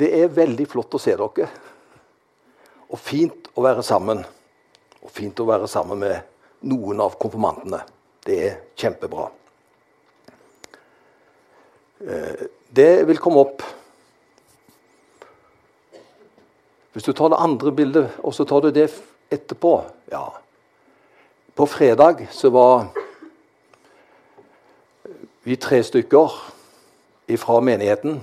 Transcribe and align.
Det 0.00 0.08
er 0.16 0.32
veldig 0.32 0.64
flott 0.68 0.94
å 0.96 1.00
se 1.02 1.12
dere. 1.12 1.48
Og 2.88 2.98
fint 2.98 3.50
å 3.52 3.64
være 3.64 3.84
sammen. 3.84 4.22
Og 5.04 5.12
fint 5.12 5.40
å 5.42 5.48
være 5.48 5.68
sammen 5.68 6.00
med 6.00 6.64
noen 6.70 7.02
av 7.04 7.18
konfirmantene. 7.20 7.82
Det 8.24 8.38
er 8.46 8.56
kjempebra. 8.80 9.28
Eh, 12.00 12.48
det 12.72 12.92
vil 13.08 13.20
komme 13.20 13.44
opp 13.44 13.66
Hvis 16.90 17.04
du 17.06 17.12
tar 17.14 17.30
det 17.30 17.38
andre 17.38 17.70
bildet, 17.70 18.16
og 18.18 18.34
så 18.34 18.42
tar 18.44 18.64
du 18.64 18.72
det 18.74 18.88
etterpå 19.30 19.76
ja. 20.10 20.24
På 21.54 21.66
fredag 21.70 22.24
så 22.34 22.50
var 22.50 22.88
vi 25.46 25.54
tre 25.54 25.78
stykker 25.86 26.34
fra 27.38 27.60
menigheten 27.62 28.18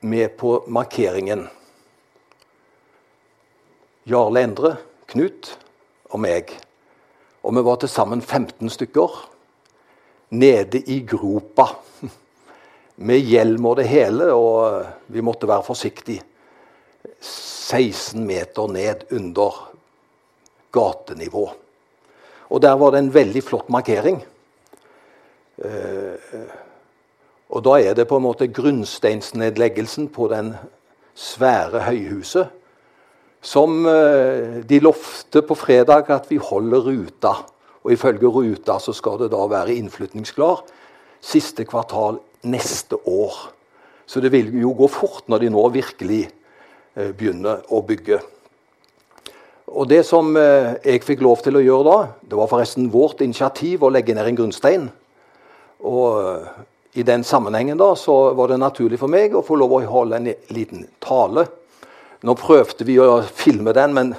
med 0.00 0.36
på 0.36 0.64
markeringen. 0.66 1.46
Jarle 4.08 4.44
Endre, 4.46 4.76
Knut 5.08 5.54
og 6.12 6.20
meg. 6.20 6.52
Og 7.44 7.54
vi 7.56 7.64
var 7.64 7.78
til 7.80 7.90
sammen 7.90 8.22
15 8.22 8.70
stykker 8.72 9.14
nede 10.36 10.82
i 10.84 11.00
gropa. 11.08 11.70
Med 13.08 13.22
hjelm 13.22 13.68
og 13.70 13.76
det 13.78 13.86
hele, 13.88 14.32
og 14.34 14.82
vi 15.06 15.22
måtte 15.22 15.48
være 15.48 15.64
forsiktige. 15.64 16.24
16 17.22 18.24
meter 18.26 18.68
ned 18.72 19.04
under 19.14 19.60
gatenivå. 20.74 21.44
Og 22.48 22.62
der 22.62 22.74
var 22.80 22.92
det 22.92 23.04
en 23.04 23.14
veldig 23.14 23.42
flott 23.44 23.68
markering. 23.70 24.18
Eh, 25.58 26.16
og 27.48 27.64
da 27.64 27.78
er 27.80 27.96
det 27.96 28.08
på 28.08 28.18
en 28.18 28.26
måte 28.26 28.50
grunnsteinsnedleggelsen 28.52 30.10
på 30.12 30.28
den 30.32 30.52
svære 31.16 31.86
høyhuset 31.88 32.54
som 33.42 33.86
eh, 33.86 34.58
de 34.66 34.80
lovte 34.82 35.42
på 35.46 35.56
fredag 35.58 36.10
at 36.10 36.26
vi 36.30 36.40
holder 36.42 36.90
ruta. 36.90 37.34
Og 37.86 37.94
ifølge 37.94 38.28
ruta 38.28 38.78
så 38.82 38.92
skal 38.92 39.20
det 39.22 39.30
da 39.32 39.44
være 39.48 39.76
innflytningsklar 39.78 40.64
siste 41.24 41.64
kvartal 41.66 42.18
neste 42.46 42.98
år. 43.08 43.36
Så 44.06 44.20
det 44.20 44.32
vil 44.32 44.50
jo 44.60 44.74
gå 44.76 44.88
fort 44.90 45.28
når 45.28 45.44
de 45.44 45.52
nå 45.54 45.64
virkelig 45.74 46.24
eh, 46.28 47.12
begynner 47.12 47.62
å 47.70 47.82
bygge. 47.86 48.20
Og 49.68 49.88
Det 49.88 50.04
som 50.06 50.36
eh, 50.36 50.74
jeg 50.84 51.04
fikk 51.04 51.22
lov 51.24 51.42
til 51.44 51.58
å 51.58 51.64
gjøre 51.64 51.88
da, 51.88 51.98
det 52.30 52.38
var 52.38 52.50
forresten 52.50 52.90
vårt 52.92 53.22
initiativ 53.24 53.84
å 53.84 53.92
legge 53.92 54.16
ned 54.16 54.30
en 54.30 54.40
grunnstein. 54.42 54.88
Og 55.78 56.42
i 56.98 57.06
den 57.06 57.24
sammenhengen 57.24 57.78
da, 57.78 57.92
så 57.96 58.34
var 58.34 58.50
det 58.50 58.58
naturlig 58.60 58.98
for 59.00 59.10
meg 59.12 59.36
å 59.36 59.44
få 59.46 59.58
lov 59.60 59.76
å 59.76 59.80
holde 59.86 60.18
en 60.18 60.28
liten 60.54 60.84
tale. 61.02 61.46
Nå 62.26 62.34
prøvde 62.38 62.86
vi 62.88 62.98
å 62.98 63.20
filme 63.22 63.74
den, 63.76 63.94
men 63.94 64.12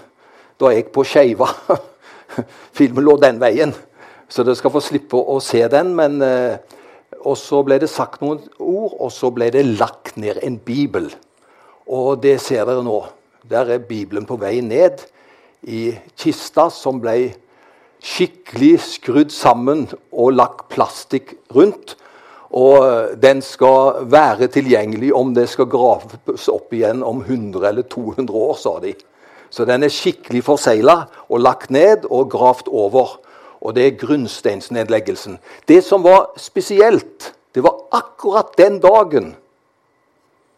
da 0.60 0.70
er 0.70 0.80
jeg 0.80 0.92
på 0.96 1.04
skeiva. 1.08 1.50
Filmen 2.78 3.04
lå 3.04 3.18
den 3.20 3.40
veien, 3.42 3.74
så 4.30 4.46
dere 4.46 4.60
skal 4.60 4.74
få 4.74 4.84
slippe 4.84 5.20
å 5.20 5.40
se 5.44 5.66
den. 5.72 5.96
men... 6.00 6.22
Eh, 6.24 6.78
og 7.28 7.36
så 7.36 7.62
ble 7.68 7.80
det 7.82 7.90
sagt 7.92 8.22
noen 8.24 8.40
ord, 8.60 8.94
og 8.96 9.12
så 9.12 9.32
ble 9.34 9.50
det 9.52 9.66
lagt 9.68 10.16
ned 10.20 10.40
en 10.46 10.56
bibel. 10.64 11.10
Og 11.90 12.22
det 12.24 12.38
ser 12.44 12.68
dere 12.70 12.84
nå. 12.86 13.02
Der 13.50 13.72
er 13.76 13.84
Bibelen 13.84 14.28
på 14.30 14.38
vei 14.40 14.60
ned 14.64 15.02
i 15.68 15.90
kista, 16.20 16.70
som 16.72 17.00
ble 17.02 17.34
skikkelig 18.00 18.76
skrudd 18.86 19.34
sammen 19.36 19.88
og 20.12 20.36
lagt 20.38 20.68
plastikk 20.72 21.34
rundt. 21.56 21.98
Og 22.50 23.16
den 23.22 23.42
skal 23.46 24.06
være 24.10 24.48
tilgjengelig 24.50 25.12
om 25.14 25.34
det 25.36 25.46
skal 25.52 25.70
graves 25.70 26.48
opp 26.50 26.74
igjen 26.74 27.04
om 27.06 27.22
100 27.22 27.68
eller 27.70 27.86
200 27.86 28.34
år, 28.34 28.56
sa 28.58 28.80
de. 28.82 28.96
Så 29.50 29.66
den 29.66 29.86
er 29.86 29.94
skikkelig 29.94 30.44
forsegla 30.46 30.96
og 31.30 31.42
lagt 31.42 31.70
ned 31.74 32.08
og 32.10 32.30
gravd 32.32 32.70
over. 32.70 33.20
Og 33.62 33.76
det 33.76 33.86
er 33.86 34.00
grunnsteinsnedleggelsen. 34.02 35.38
Det 35.68 35.84
som 35.84 36.04
var 36.04 36.32
spesielt, 36.38 37.34
det 37.54 37.64
var 37.64 37.76
akkurat 37.92 38.58
den 38.58 38.80
dagen, 38.80 39.36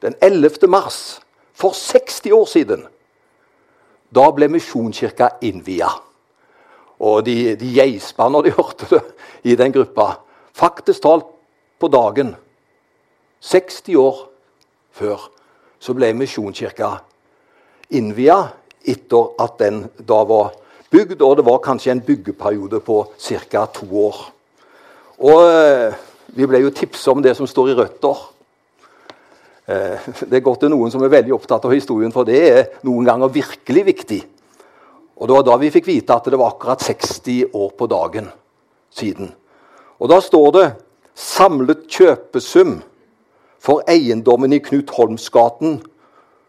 den 0.02 0.16
11. 0.22 0.68
mars, 0.68 1.20
for 1.54 1.74
60 1.74 2.32
år 2.32 2.46
siden. 2.46 2.86
Da 4.16 4.32
ble 4.32 4.48
Misjonskirka 4.52 5.30
innvia. 5.42 5.90
Og 7.02 7.26
de, 7.26 7.56
de 7.58 7.74
geispa 7.74 8.30
når 8.30 8.48
de 8.48 8.56
hørte 8.60 8.90
det 8.92 9.04
i 9.44 9.56
den 9.56 9.74
gruppa. 9.74 10.14
Faktisk 10.54 11.04
talt 11.04 11.28
på 11.82 11.90
dagen, 11.92 12.36
60 13.42 13.98
år 13.98 14.26
før, 14.94 15.30
så 15.82 15.96
ble 15.98 16.12
Misjonskirka 16.14 16.92
innvia 17.98 18.38
etter 18.86 19.32
at 19.42 19.58
den 19.62 19.84
da 19.98 20.22
var 20.30 20.54
bygd. 20.94 21.22
Og 21.22 21.40
det 21.40 21.46
var 21.48 21.64
kanskje 21.64 21.96
en 21.96 22.04
byggeperiode 22.06 22.82
på 22.86 23.04
ca. 23.18 23.66
to 23.66 23.88
år. 24.06 24.20
Og 25.22 25.42
eh, 25.46 25.98
vi 26.38 26.48
ble 26.50 26.62
jo 26.64 26.74
tipsa 26.76 27.12
om 27.12 27.22
det 27.22 27.36
som 27.38 27.50
står 27.50 27.72
i 27.72 27.78
røtter. 27.80 28.22
Eh, 29.66 30.12
det 30.28 30.38
er 30.38 30.46
godt 30.46 30.64
det 30.64 30.70
er 30.70 30.76
noen 30.76 30.94
som 30.94 31.04
er 31.06 31.14
veldig 31.14 31.34
opptatt 31.36 31.66
av 31.66 31.74
historien, 31.74 32.14
for 32.14 32.28
det 32.28 32.40
er 32.42 32.64
noen 32.88 33.08
ganger 33.08 33.34
virkelig 33.34 33.86
viktig. 33.90 34.22
Og 35.22 35.28
Det 35.28 35.36
var 35.36 35.44
da 35.46 35.58
vi 35.62 35.74
fikk 35.74 35.86
vite 35.86 36.16
at 36.16 36.30
det 36.30 36.40
var 36.40 36.56
akkurat 36.56 36.82
60 36.82 37.54
år 37.54 37.74
på 37.78 37.88
dagen 37.90 38.32
siden. 38.90 39.30
Og 40.02 40.10
Da 40.10 40.18
står 40.22 40.52
det 40.56 40.66
Samlet 41.22 41.86
kjøpesum 41.92 42.80
for 43.62 43.84
eiendommen 43.90 44.54
i 44.56 44.62
Knut 44.64 44.90
Holmsgaten 44.96 45.82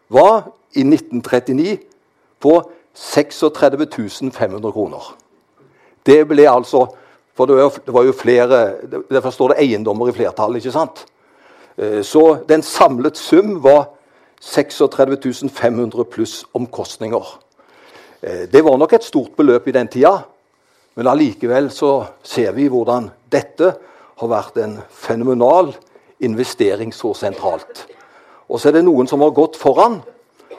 var 0.09 0.49
i 0.73 0.81
1939 0.81 1.77
på 2.41 2.55
36 2.93 4.31
500 4.33 4.71
kroner. 4.71 5.15
Det 6.05 6.27
ble 6.27 6.49
altså 6.49 6.87
For 7.33 7.49
det 7.49 7.55
var 7.89 8.03
jo 8.05 8.11
flere 8.13 8.57
Derfor 9.09 9.31
står 9.33 9.47
det 9.47 9.63
eiendommer 9.63 10.11
i 10.11 10.13
flertall, 10.13 10.55
ikke 10.55 10.71
sant? 10.71 11.05
Eh, 11.77 12.03
så 12.05 12.37
den 12.45 12.61
samlet 12.61 13.17
sum 13.17 13.63
var 13.63 13.87
36 14.39 15.49
500 15.49 16.03
pluss 16.03 16.45
omkostninger. 16.53 17.39
Eh, 18.21 18.45
det 18.53 18.61
var 18.63 18.77
nok 18.77 18.93
et 18.93 19.03
stort 19.03 19.33
beløp 19.37 19.67
i 19.67 19.71
den 19.71 19.87
tida, 19.87 20.19
men 20.95 21.07
allikevel 21.07 21.71
så 21.71 22.05
ser 22.23 22.51
vi 22.51 22.67
hvordan 22.67 23.09
dette 23.31 23.73
har 24.23 24.31
vært 24.31 24.59
en 24.63 24.77
fenomenal 24.89 25.73
investering 26.23 26.93
så 26.95 27.13
sentralt. 27.17 27.85
Og 28.49 28.59
så 28.59 28.69
er 28.69 28.79
det 28.79 28.85
noen 28.87 29.07
som 29.09 29.23
har 29.23 29.35
gått 29.35 29.59
foran, 29.59 30.01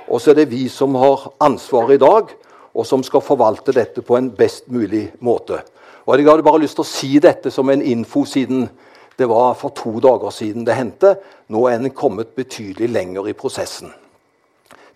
og 0.08 0.20
så 0.20 0.32
er 0.32 0.42
det 0.42 0.50
vi 0.52 0.66
som 0.68 0.96
har 1.00 1.30
ansvaret 1.44 1.96
i 1.96 2.02
dag, 2.02 2.32
og 2.74 2.86
som 2.86 3.04
skal 3.06 3.22
forvalte 3.22 3.72
dette 3.72 4.02
på 4.02 4.16
en 4.18 4.32
best 4.34 4.66
mulig 4.72 5.06
måte. 5.20 5.60
Og 6.06 6.18
Jeg 6.18 6.28
hadde 6.28 6.42
bare 6.44 6.60
lyst 6.60 6.76
til 6.76 6.84
å 6.84 6.88
si 6.88 7.18
dette 7.18 7.50
som 7.50 7.70
en 7.70 7.82
info, 7.82 8.24
siden 8.24 8.68
det 9.16 9.28
var 9.28 9.54
for 9.54 9.70
to 9.70 10.00
dager 10.02 10.30
siden 10.30 10.66
det 10.66 10.74
hendte. 10.74 11.14
Nå 11.48 11.68
er 11.68 11.78
en 11.78 11.90
kommet 11.90 12.34
betydelig 12.34 12.90
lenger 12.90 13.28
i 13.28 13.32
prosessen. 13.32 13.92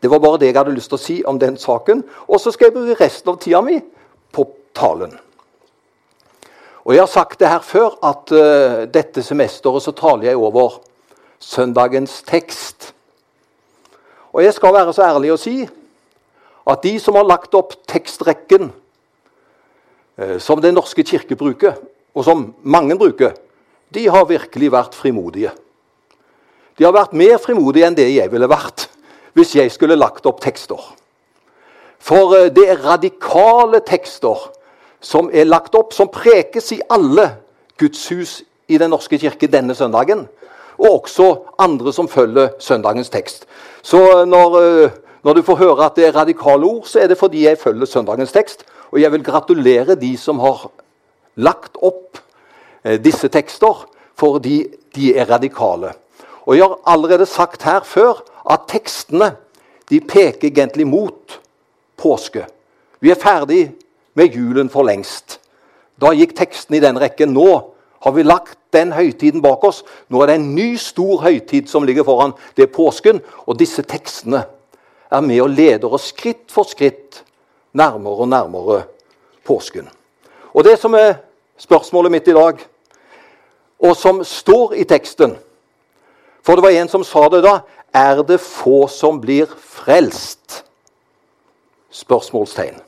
Det 0.02 0.10
var 0.10 0.18
bare 0.18 0.38
det 0.38 0.50
jeg 0.50 0.58
hadde 0.58 0.74
lyst 0.74 0.90
til 0.90 0.98
å 0.98 1.02
si 1.02 1.16
om 1.24 1.38
den 1.38 1.56
saken. 1.56 2.02
Og 2.28 2.40
så 2.40 2.52
skal 2.52 2.68
jeg 2.68 2.76
bruke 2.76 2.98
resten 3.00 3.32
av 3.32 3.38
tida 3.40 3.62
mi 3.62 3.78
på 4.32 4.44
talen. 4.74 5.14
Og 6.88 6.94
Jeg 6.94 7.02
har 7.02 7.10
sagt 7.12 7.40
det 7.40 7.48
her 7.52 7.60
før, 7.60 7.98
at 8.00 8.30
uh, 8.32 8.86
dette 8.88 9.20
semesteret 9.20 9.84
så 9.84 9.92
taler 9.92 10.30
jeg 10.30 10.40
over 10.40 10.78
søndagens 11.38 12.22
tekst. 12.24 12.94
Og 14.32 14.40
jeg 14.40 14.54
skal 14.56 14.72
være 14.72 14.94
så 14.96 15.04
ærlig 15.04 15.34
å 15.34 15.36
si 15.36 15.68
at 16.68 16.80
de 16.84 16.94
som 17.00 17.18
har 17.20 17.28
lagt 17.28 17.52
opp 17.60 17.76
tekstrekken 17.92 18.70
uh, 18.72 20.38
som 20.40 20.64
Den 20.64 20.80
norske 20.80 21.04
kirke 21.04 21.36
bruker, 21.36 21.76
og 22.16 22.24
som 22.24 22.54
mange 22.64 22.96
bruker, 22.96 23.36
de 23.92 24.08
har 24.08 24.24
virkelig 24.24 24.72
vært 24.72 24.96
frimodige. 24.96 25.52
De 26.80 26.88
har 26.88 26.96
vært 26.96 27.12
mer 27.12 27.36
frimodige 27.36 27.84
enn 27.84 28.00
det 28.00 28.08
jeg 28.14 28.32
ville 28.32 28.48
vært 28.48 28.88
hvis 29.36 29.58
jeg 29.60 29.76
skulle 29.76 30.00
lagt 30.00 30.24
opp 30.24 30.40
tekster. 30.40 30.80
For 32.00 32.32
uh, 32.32 32.48
det 32.48 32.64
er 32.64 32.86
radikale 32.88 33.84
tekster 33.84 34.54
som 35.00 35.30
er 35.32 35.48
lagt 35.48 35.74
opp, 35.78 35.92
som 35.94 36.10
prekes 36.12 36.72
i 36.74 36.80
alle 36.90 37.30
gudshus 37.78 38.42
i 38.68 38.78
Den 38.78 38.90
norske 38.90 39.18
kirke 39.18 39.48
denne 39.48 39.74
søndagen. 39.74 40.26
Og 40.78 41.02
også 41.02 41.28
andre 41.58 41.92
som 41.92 42.08
følger 42.08 42.48
søndagens 42.60 43.08
tekst. 43.10 43.46
Så 43.82 44.24
når, 44.24 44.58
eh, 44.60 44.90
når, 45.24 45.32
du 45.32 45.42
får 45.42 45.56
høre 45.56 45.84
at 45.84 45.96
det 45.96 46.06
er 46.06 46.16
radikale 46.16 46.66
ord, 46.66 46.84
så 46.84 47.00
er 47.00 47.06
det 47.06 47.18
fordi 47.18 47.44
jeg 47.46 47.58
følger 47.58 47.86
søndagens 47.86 48.32
tekst. 48.32 48.64
Og 48.90 49.00
jeg 49.00 49.12
vil 49.12 49.24
gratulere 49.24 49.94
de 49.94 50.16
som 50.16 50.38
har 50.38 50.70
lagt 51.36 51.76
opp 51.82 52.18
eh, 52.84 53.00
disse 53.00 53.28
tekster, 53.28 53.86
fordi 54.18 54.66
de 54.94 55.14
er 55.16 55.30
radikale. 55.30 55.92
Og 56.46 56.56
jeg 56.56 56.64
har 56.64 56.78
allerede 56.86 57.26
sagt 57.26 57.62
her 57.62 57.80
før 57.84 58.22
at 58.50 58.68
tekstene 58.68 59.34
de 59.90 60.00
peker 60.00 60.48
egentlig 60.48 60.86
mot 60.86 61.40
påske. 61.96 62.44
Vi 63.00 63.10
er 63.10 63.20
ferdig 63.20 63.72
med 64.18 64.34
julen 64.34 64.70
for 64.72 64.86
lengst. 64.86 65.38
Da 65.98 66.12
gikk 66.14 66.34
teksten 66.38 66.78
i 66.78 66.82
den 66.82 66.98
rekken. 66.98 67.34
Nå 67.34 67.48
har 68.04 68.14
vi 68.14 68.26
lagt 68.26 68.58
den 68.74 68.92
høytiden 68.94 69.42
bak 69.42 69.64
oss. 69.66 69.82
Nå 70.10 70.22
er 70.22 70.30
det 70.30 70.38
en 70.38 70.52
ny, 70.54 70.68
stor 70.78 71.22
høytid 71.24 71.70
som 71.70 71.86
ligger 71.86 72.06
foran. 72.06 72.34
Det 72.56 72.66
er 72.66 72.74
påsken. 72.74 73.22
Og 73.46 73.58
disse 73.58 73.82
tekstene 73.82 74.44
er 75.10 75.24
med 75.24 75.42
og 75.42 75.54
leder 75.54 75.94
oss 75.94 76.10
skritt 76.12 76.50
for 76.52 76.68
skritt 76.68 77.22
nærmere 77.78 78.26
og 78.26 78.30
nærmere 78.30 78.82
påsken. 79.46 79.88
Og 80.54 80.64
det 80.64 80.78
som 80.78 80.94
er 80.94 81.20
spørsmålet 81.58 82.12
mitt 82.12 82.28
i 82.28 82.36
dag, 82.36 82.60
og 83.78 83.94
som 83.96 84.24
står 84.26 84.74
i 84.74 84.84
teksten 84.84 85.36
For 86.42 86.56
det 86.56 86.64
var 86.64 86.74
en 86.74 86.88
som 86.90 87.04
sa 87.06 87.28
det 87.30 87.44
da 87.44 87.60
Er 87.94 88.22
det 88.26 88.40
få 88.42 88.88
som 88.90 89.20
blir 89.20 89.46
frelst? 89.46 90.64
Spørsmålstegn. 91.90 92.87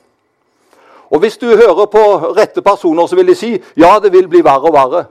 Og 1.11 1.19
Hvis 1.19 1.37
du 1.37 1.47
hører 1.47 1.85
på 1.85 2.03
rette 2.37 2.61
personer, 2.61 3.07
så 3.07 3.15
vil 3.15 3.27
de 3.27 3.35
si 3.35 3.51
ja, 3.77 3.99
det 3.99 4.13
vil 4.13 4.27
bli 4.27 4.43
verre 4.43 4.69
og 4.69 4.73
verre. 4.73 5.05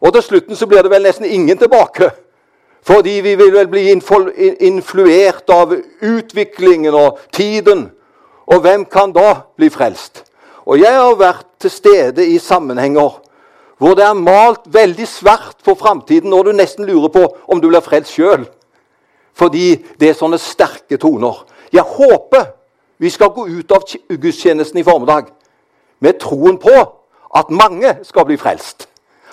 Og 0.00 0.12
til 0.12 0.22
slutten 0.22 0.56
så 0.56 0.66
blir 0.66 0.82
det 0.82 0.90
vel 0.90 1.04
nesten 1.04 1.28
ingen 1.28 1.58
tilbake. 1.58 2.10
Fordi 2.82 3.20
vi 3.22 3.34
vil 3.38 3.52
vel 3.54 3.68
bli 3.70 3.90
influert 4.66 5.50
av 5.50 5.74
utviklingen 6.02 6.94
og 6.94 7.20
tiden. 7.32 7.90
Og 8.46 8.64
hvem 8.64 8.84
kan 8.84 9.12
da 9.12 9.44
bli 9.56 9.68
frelst? 9.70 10.24
Og 10.66 10.80
jeg 10.80 10.94
har 10.94 11.14
vært 11.18 11.46
til 11.60 11.70
stede 11.70 12.26
i 12.26 12.38
sammenhenger 12.38 13.20
hvor 13.82 13.96
det 13.98 14.04
er 14.06 14.14
malt 14.14 14.68
veldig 14.70 15.06
svært 15.10 15.56
for 15.66 15.74
framtiden, 15.74 16.30
og 16.32 16.44
du 16.46 16.52
nesten 16.54 16.86
lurer 16.86 17.10
på 17.10 17.22
om 17.50 17.58
du 17.58 17.66
blir 17.66 17.82
frelst 17.82 18.14
sjøl. 18.14 18.44
Fordi 19.34 19.74
det 19.98 20.12
er 20.12 20.14
sånne 20.14 20.38
sterke 20.38 21.00
toner. 21.02 21.40
Jeg 21.74 21.82
håper 21.82 22.52
vi 23.02 23.10
skal 23.10 23.32
gå 23.34 23.48
ut 23.48 23.72
av 23.74 23.82
gudstjenesten 24.08 24.78
i 24.78 24.84
formiddag 24.86 25.32
med 25.98 26.20
troen 26.22 26.54
på 26.62 26.74
at 27.34 27.50
mange 27.50 27.96
skal 28.06 28.28
bli 28.28 28.36
frelst. 28.38 28.86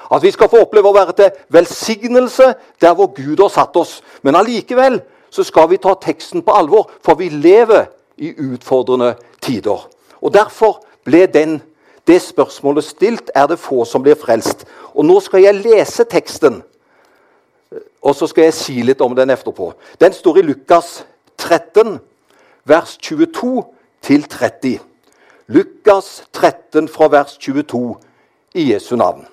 At 0.09 0.23
vi 0.25 0.31
skal 0.33 0.49
få 0.49 0.63
oppleve 0.63 0.89
å 0.89 0.95
være 0.95 1.13
til 1.19 1.43
velsignelse 1.53 2.47
der 2.81 2.95
hvor 2.97 3.11
Gud 3.13 3.43
har 3.43 3.51
satt 3.53 3.77
oss. 3.77 3.99
Men 4.25 4.39
allikevel 4.39 4.97
så 5.29 5.45
skal 5.45 5.69
vi 5.69 5.77
ta 5.77 5.93
teksten 6.01 6.41
på 6.41 6.55
alvor, 6.57 6.89
for 7.05 7.19
vi 7.21 7.29
lever 7.29 7.85
i 8.17 8.33
utfordrende 8.33 9.13
tider. 9.41 9.85
Og 10.17 10.33
Derfor 10.33 10.81
ble 11.05 11.27
den, 11.29 11.59
det 12.09 12.23
spørsmålet 12.25 12.89
stilt 12.89 13.29
er 13.37 13.45
det 13.53 13.61
få 13.61 13.85
som 13.85 14.01
blir 14.01 14.17
frelst. 14.17 14.65
Og 14.97 15.05
Nå 15.05 15.19
skal 15.21 15.45
jeg 15.45 15.61
lese 15.61 16.09
teksten, 16.09 16.63
og 18.01 18.15
så 18.17 18.25
skal 18.25 18.49
jeg 18.49 18.57
si 18.57 18.81
litt 18.81 19.01
om 19.05 19.13
den 19.13 19.29
etterpå. 19.29 19.75
Den 20.01 20.13
står 20.13 20.41
i 20.41 20.49
Lukas 20.49 21.03
13, 21.37 21.99
vers 22.69 22.97
22 22.97 23.63
til 24.01 24.23
30. 24.23 24.79
Lukas 25.47 26.23
13 26.33 26.87
fra 26.87 27.07
vers 27.07 27.37
22 27.37 27.97
i 28.53 28.73
Jesu 28.73 28.95
navn. 28.95 29.25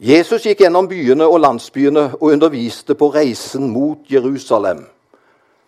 Jesus 0.00 0.42
gikk 0.42 0.64
gjennom 0.64 0.88
byene 0.90 1.26
og 1.30 1.38
landsbyene 1.40 2.02
og 2.18 2.32
underviste 2.34 2.96
på 2.98 3.12
reisen 3.14 3.70
mot 3.70 4.10
Jerusalem. 4.10 4.82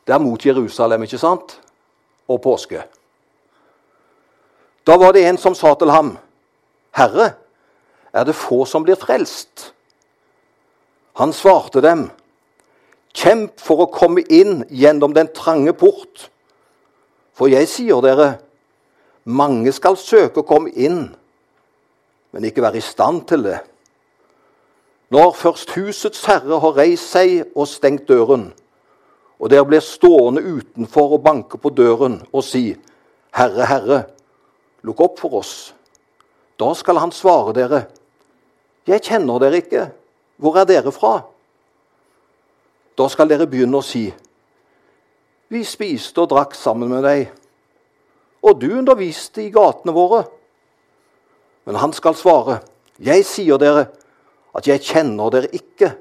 Det 0.07 0.15
er 0.15 0.19
mot 0.19 0.47
Jerusalem, 0.47 1.07
ikke 1.07 1.19
sant? 1.19 1.61
Og 2.29 2.43
påske. 2.43 2.83
Da 4.87 4.99
var 4.99 5.15
det 5.15 5.29
en 5.29 5.39
som 5.39 5.55
sa 5.55 5.75
til 5.75 5.91
ham, 5.91 6.19
'Herre, 6.97 7.33
er 8.13 8.25
det 8.25 8.35
få 8.35 8.65
som 8.65 8.83
blir 8.83 8.95
frelst?' 8.95 9.73
Han 11.17 11.33
svarte 11.33 11.81
dem, 11.83 12.11
'Kjemp 13.17 13.57
for 13.57 13.81
å 13.87 13.93
komme 13.93 14.23
inn 14.29 14.67
gjennom 14.69 15.15
den 15.17 15.31
trange 15.33 15.73
port.' 15.73 16.29
For 17.37 17.49
jeg 17.53 17.69
sier 17.69 18.01
dere, 18.05 18.39
mange 19.25 19.73
skal 19.77 19.97
søke 20.01 20.41
å 20.41 20.49
komme 20.49 20.71
inn, 20.73 21.11
men 22.33 22.47
ikke 22.49 22.65
være 22.65 22.81
i 22.81 22.85
stand 22.85 23.27
til 23.29 23.43
det. 23.45 23.59
Når 25.13 25.35
først 25.37 25.75
husets 25.77 26.25
herre 26.27 26.61
har 26.63 26.79
reist 26.79 27.13
seg 27.13 27.53
og 27.53 27.69
stengt 27.69 28.09
døren, 28.09 28.49
og 29.37 29.53
dere 29.53 29.69
blir 29.69 29.85
stående 29.85 30.41
utenfor 30.41 31.19
og 31.19 31.25
banke 31.27 31.61
på 31.61 31.73
døren 31.77 32.23
og 32.33 32.45
si, 32.45 32.71
Herre, 33.37 33.67
Herre, 33.69 33.99
lukk 34.81 35.03
opp 35.05 35.19
for 35.21 35.43
oss. 35.43 35.75
Da 36.57 36.71
skal 36.73 37.03
han 37.03 37.12
svare 37.12 37.53
dere, 37.57 37.87
Jeg 38.87 39.03
kjenner 39.03 39.41
dere 39.43 39.59
ikke. 39.59 39.89
Hvor 40.39 40.57
er 40.61 40.65
dere 40.65 40.93
fra? 40.95 41.25
Da 42.97 43.09
skal 43.13 43.29
dere 43.29 43.49
begynne 43.49 43.81
å 43.81 43.85
si, 43.85 44.09
Vi 45.49 45.61
spiste 45.63 46.25
og 46.25 46.33
drakk 46.33 46.57
sammen 46.59 46.91
med 46.91 47.05
deg, 47.07 47.29
og 48.43 48.59
du 48.59 48.67
underviste 48.81 49.45
i 49.45 49.53
gatene 49.55 49.93
våre. 49.95 50.25
Men 51.67 51.79
han 51.79 51.93
skal 51.93 52.15
svare, 52.15 52.61
Jeg 52.99 53.25
sier 53.25 53.59
dere, 53.59 53.87
at 54.55 54.67
jeg 54.67 54.81
kjenner 54.81 55.31
dere 55.31 55.53
ikke. 55.53 55.93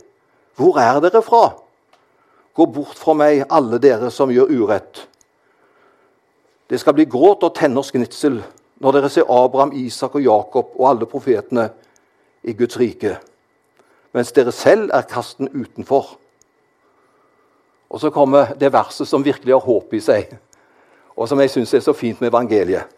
Hvor 0.56 0.80
er 0.80 1.02
dere 1.04 1.22
fra? 1.22 1.52
Gå 2.56 2.66
bort 2.72 2.96
fra 2.96 3.14
meg, 3.14 3.44
alle 3.50 3.78
dere 3.84 4.10
som 4.12 4.32
gjør 4.32 4.54
urett. 4.56 5.08
Det 6.70 6.80
skal 6.80 6.96
bli 6.96 7.06
gråt 7.06 7.44
og 7.44 7.54
tenners 7.54 7.92
gnitsel 7.92 8.40
når 8.80 8.96
dere 8.96 9.10
ser 9.12 9.28
Abraham, 9.30 9.74
Isak 9.76 10.16
og 10.16 10.24
Jakob 10.24 10.72
og 10.80 10.88
alle 10.90 11.06
profetene 11.06 11.70
i 12.44 12.54
Guds 12.54 12.80
rike, 12.80 13.18
mens 14.14 14.32
dere 14.32 14.52
selv 14.56 14.90
er 14.94 15.06
kasten 15.10 15.52
utenfor. 15.52 16.16
Og 17.96 18.02
så 18.04 18.10
kommer 18.12 18.52
det 18.60 18.74
verset 18.76 19.08
som 19.08 19.24
virkelig 19.24 19.54
har 19.56 19.64
håp 19.64 19.94
i 19.96 20.02
seg, 20.04 20.34
og 21.16 21.30
som 21.32 21.40
jeg 21.40 21.54
syns 21.54 21.72
er 21.78 21.84
så 21.86 21.94
fint 21.96 22.20
med 22.20 22.28
evangeliet. 22.28 22.90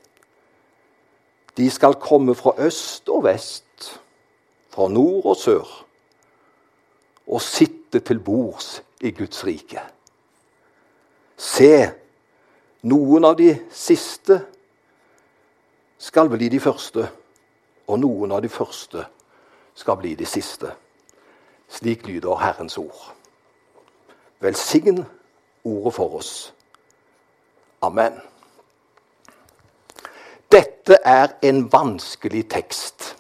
De 1.57 1.67
skal 1.69 1.99
komme 2.01 2.33
fra 2.37 2.55
øst 2.65 3.09
og 3.13 3.27
vest 3.27 3.91
fra 4.73 4.87
nord 4.89 5.25
og 5.25 5.37
sør 5.37 5.69
og 7.27 7.41
sitte 7.41 7.99
til 7.99 8.19
bords 8.19 8.79
i 9.01 9.11
Guds 9.11 9.45
rike. 9.45 9.81
Se, 11.37 11.89
noen 12.89 13.25
av 13.29 13.35
de 13.37 13.51
siste 13.69 14.39
skal 16.01 16.29
bli 16.33 16.49
de 16.49 16.61
første, 16.61 17.05
og 17.85 18.01
noen 18.01 18.33
av 18.33 18.41
de 18.41 18.49
første 18.49 19.05
skal 19.77 20.01
bli 20.01 20.15
de 20.17 20.25
siste. 20.25 20.73
Slik 21.69 22.07
lyder 22.07 22.41
Herrens 22.41 22.77
ord. 22.81 23.16
Velsign 24.39 25.05
ordet 25.63 25.93
for 25.93 26.15
oss. 26.19 26.53
Amen. 27.81 28.13
Dette 30.51 30.97
er 31.05 31.33
en 31.41 31.65
vanskelig 31.71 32.49
tekst. 32.49 33.15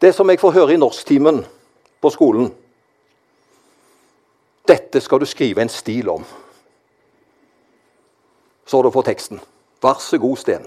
Det 0.00 0.14
som 0.14 0.28
jeg 0.30 0.40
får 0.40 0.52
høre 0.52 0.74
i 0.74 0.80
norsktimen 0.80 1.40
på 2.00 2.12
skolen 2.12 2.50
Dette 4.66 5.00
skal 5.00 5.22
du 5.22 5.26
skrive 5.30 5.62
en 5.62 5.70
stil 5.70 6.08
om. 6.10 6.24
Så 8.66 8.80
du 8.82 8.90
får 8.90 9.04
teksten. 9.06 9.38
Vær 9.82 10.00
så 10.02 10.18
god, 10.18 10.36
Sten. 10.36 10.64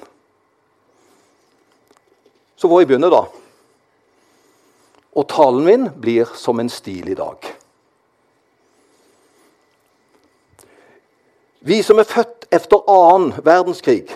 Så 2.55 2.69
får 2.71 2.79
jeg 2.79 2.87
begynne, 2.87 3.09
da. 3.11 3.25
Og 5.19 5.27
talen 5.27 5.65
min 5.67 5.89
blir 5.99 6.31
som 6.39 6.59
en 6.63 6.71
stil 6.71 7.11
i 7.11 7.17
dag. 7.19 7.58
Vi 11.59 11.81
som 11.83 11.99
er 11.99 12.07
født 12.07 12.47
etter 12.55 12.85
annen 12.89 13.33
verdenskrig, 13.43 14.07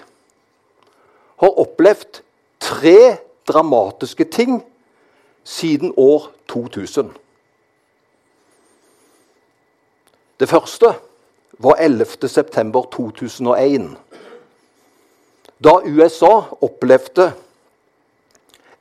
har 1.43 1.59
opplevd 1.59 2.21
tre 2.59 3.17
dramatiske 3.47 4.23
ting 4.23 4.63
siden 5.43 5.93
år 5.97 6.31
2000. 6.47 7.09
Det 10.39 10.49
første 10.49 10.85
var 11.59 11.75
11.9.2001. 11.79 13.95
Da 15.63 15.69
USA 15.85 16.41
opplevde 16.61 17.33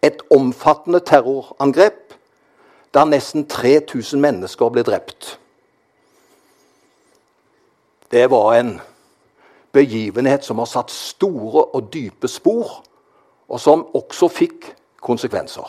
et 0.02 0.22
omfattende 0.30 1.00
terrorangrep 1.00 2.14
der 2.94 3.04
nesten 3.04 3.48
3000 3.48 4.20
mennesker 4.20 4.68
ble 4.68 4.82
drept. 4.82 5.38
Det 8.12 8.26
var 8.30 8.54
en 8.54 8.80
begivenhet 9.72 10.44
som 10.44 10.58
har 10.60 10.68
satt 10.68 10.92
store 10.92 11.64
og 11.72 11.88
dype 11.92 12.28
spor, 12.28 12.82
og 13.48 13.60
som 13.60 13.86
også 13.96 14.28
fikk 14.28 14.66
konsekvenser. 15.00 15.64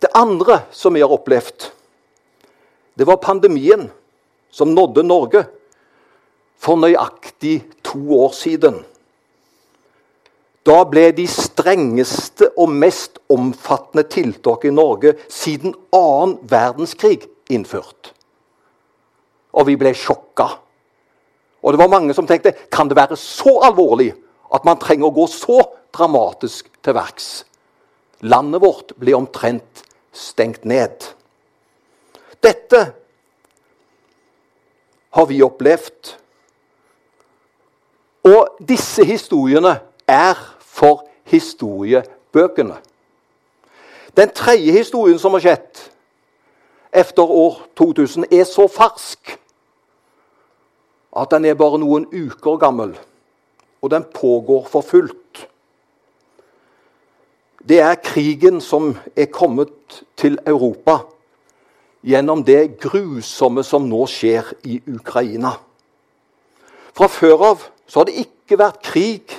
Det 0.00 0.08
andre 0.16 0.62
som 0.72 0.96
vi 0.96 1.02
har 1.04 1.12
opplevd, 1.12 1.66
det 2.96 3.06
var 3.06 3.20
pandemien 3.20 3.90
som 4.50 4.72
nådde 4.72 5.04
Norge 5.04 5.44
for 6.60 6.80
nøyaktig 6.80 7.60
to 7.84 8.00
år 8.16 8.32
siden. 8.36 8.80
Da 10.64 10.82
ble 10.88 11.10
de 11.16 11.26
strengeste 11.28 12.50
og 12.56 12.72
mest 12.72 13.20
omfattende 13.32 14.06
tiltak 14.08 14.64
i 14.64 14.72
Norge 14.72 15.14
siden 15.28 15.76
annen 15.92 16.38
verdenskrig 16.48 17.28
innført. 17.52 18.12
Og 19.52 19.66
vi 19.66 19.76
ble 19.80 19.92
sjokka. 19.96 20.48
Og 21.60 21.72
det 21.72 21.80
var 21.80 21.92
mange 21.92 22.14
som 22.16 22.26
tenkte 22.28 22.54
kan 22.72 22.88
det 22.88 22.96
være 22.96 23.18
så 23.20 23.58
alvorlig 23.66 24.12
at 24.54 24.64
man 24.66 24.80
trenger 24.80 25.10
å 25.10 25.14
gå 25.14 25.26
så 25.30 25.60
dramatisk 25.94 26.70
til 26.82 26.96
verks. 26.96 27.28
Landet 28.20 28.62
vårt 28.62 28.94
blir 29.00 29.18
omtrent 29.18 29.84
stengt 30.12 30.64
ned. 30.64 31.04
Dette 32.40 32.80
har 35.10 35.26
vi 35.26 35.42
opplevd. 35.42 36.14
Og 38.30 38.60
disse 38.68 39.04
historiene 39.04 39.78
er 40.08 40.38
for 40.60 41.06
historiebøkene. 41.30 42.76
Den 44.16 44.32
tredje 44.34 44.72
historien 44.74 45.18
som 45.18 45.36
har 45.36 45.44
skjedd 45.44 45.82
etter 47.00 47.24
år 47.26 47.62
2000, 47.78 48.28
er 48.30 48.44
så 48.48 48.68
fersk 48.70 49.36
at 51.16 51.30
den 51.32 51.48
er 51.48 51.58
bare 51.58 51.80
noen 51.82 52.06
uker 52.12 52.58
gammel. 52.60 52.92
Og 53.80 53.90
den 53.90 54.04
pågår 54.14 54.68
for 54.70 54.84
fullt. 54.86 55.46
Det 57.68 57.80
er 57.80 58.00
krigen 58.04 58.60
som 58.60 58.94
er 59.16 59.28
kommet 59.32 60.02
til 60.16 60.38
Europa 60.46 61.00
gjennom 62.06 62.44
det 62.44 62.78
grusomme 62.80 63.64
som 63.64 63.88
nå 63.88 64.06
skjer 64.08 64.54
i 64.64 64.78
Ukraina. 64.88 65.52
Fra 66.96 67.08
før 67.08 67.44
av 67.50 67.66
så 67.86 68.00
har 68.00 68.08
det 68.08 68.22
ikke 68.24 68.58
vært 68.60 68.82
krig 68.86 69.34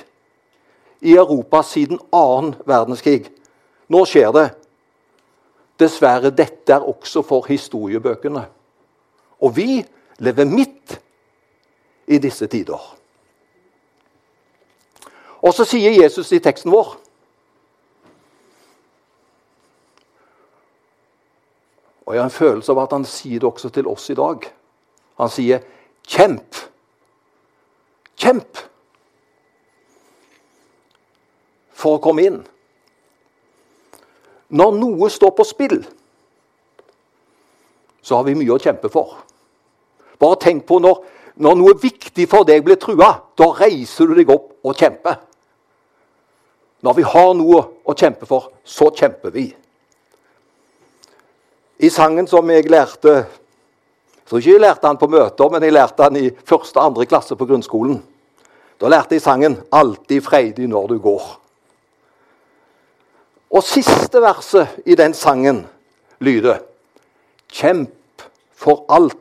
i 1.02 1.16
Europa 1.16 1.62
siden 1.66 1.98
annen 2.14 2.54
verdenskrig. 2.66 3.26
Nå 3.90 4.04
skjer 4.06 4.30
det. 4.34 4.46
Dessverre, 5.80 6.30
dette 6.30 6.72
er 6.72 6.88
også 6.88 7.22
for 7.26 7.46
historiebøkene. 7.48 8.44
Og 9.40 9.56
vi 9.56 9.84
lever 10.18 10.44
midt 10.44 11.00
i 12.06 12.18
disse 12.18 12.46
tider. 12.46 12.82
Og 15.42 15.54
så 15.54 15.64
sier 15.66 16.02
Jesus 16.02 16.32
i 16.32 16.42
teksten 16.42 16.70
vår 16.72 16.98
Og 22.02 22.16
jeg 22.16 22.22
har 22.22 22.28
en 22.28 22.34
følelse 22.34 22.72
av 22.74 22.78
at 22.82 22.92
han 22.92 23.04
sier 23.08 23.40
det 23.40 23.48
også 23.48 23.68
til 23.72 23.86
oss 23.88 24.10
i 24.10 24.14
dag. 24.18 24.42
Han 25.16 25.30
sier 25.30 25.62
'kjemp'. 26.04 26.58
Kjemp 28.16 28.58
for 31.72 31.96
å 31.96 32.02
komme 32.02 32.26
inn. 32.26 32.42
Når 34.52 34.76
noe 34.76 35.08
står 35.10 35.32
på 35.36 35.46
spill, 35.48 35.80
så 38.02 38.18
har 38.18 38.26
vi 38.26 38.36
mye 38.36 38.52
å 38.52 38.60
kjempe 38.60 38.90
for. 38.92 39.16
Bare 40.20 40.38
tenk 40.42 40.66
på 40.68 40.78
når, 40.82 41.00
når 41.42 41.58
noe 41.58 41.74
viktig 41.80 42.26
for 42.30 42.46
deg 42.46 42.64
blir 42.66 42.78
trua. 42.80 43.14
Da 43.38 43.48
reiser 43.62 44.10
du 44.10 44.16
deg 44.18 44.30
opp 44.32 44.52
og 44.66 44.76
kjemper. 44.78 45.20
Når 46.82 46.98
vi 46.98 47.06
har 47.06 47.32
noe 47.38 47.62
å 47.86 47.94
kjempe 47.94 48.26
for, 48.26 48.50
så 48.66 48.90
kjemper 48.90 49.32
vi. 49.34 49.46
I 51.82 51.90
sangen 51.90 52.28
som 52.30 52.50
jeg 52.50 52.70
lærte 52.70 53.22
Jeg 54.22 54.28
tror 54.30 54.40
ikke 54.40 54.52
jeg 54.52 54.62
lærte 54.62 54.86
den 54.86 54.98
på 55.00 55.06
møter, 55.10 55.48
men 55.50 55.64
jeg 55.66 55.74
lærte 55.74 56.06
den 56.08 56.16
i 56.22 56.28
første 56.46 56.78
og 56.78 56.86
andre 56.86 57.04
klasse 57.10 57.36
på 57.36 57.44
grunnskolen. 57.44 57.98
Da 58.80 58.88
lærte 58.88 59.14
jeg 59.14 59.22
sangen 59.22 59.58
'Alltid 59.70 60.22
freidig 60.22 60.68
når 60.68 60.86
du 60.88 60.98
går'. 60.98 61.41
Og 63.52 63.64
siste 63.64 64.20
verset 64.24 64.80
i 64.86 64.96
den 64.96 65.14
sangen 65.14 65.66
lyder 66.24 66.62
Kjemp 67.52 68.24
for 68.56 68.86
alt 68.88 69.18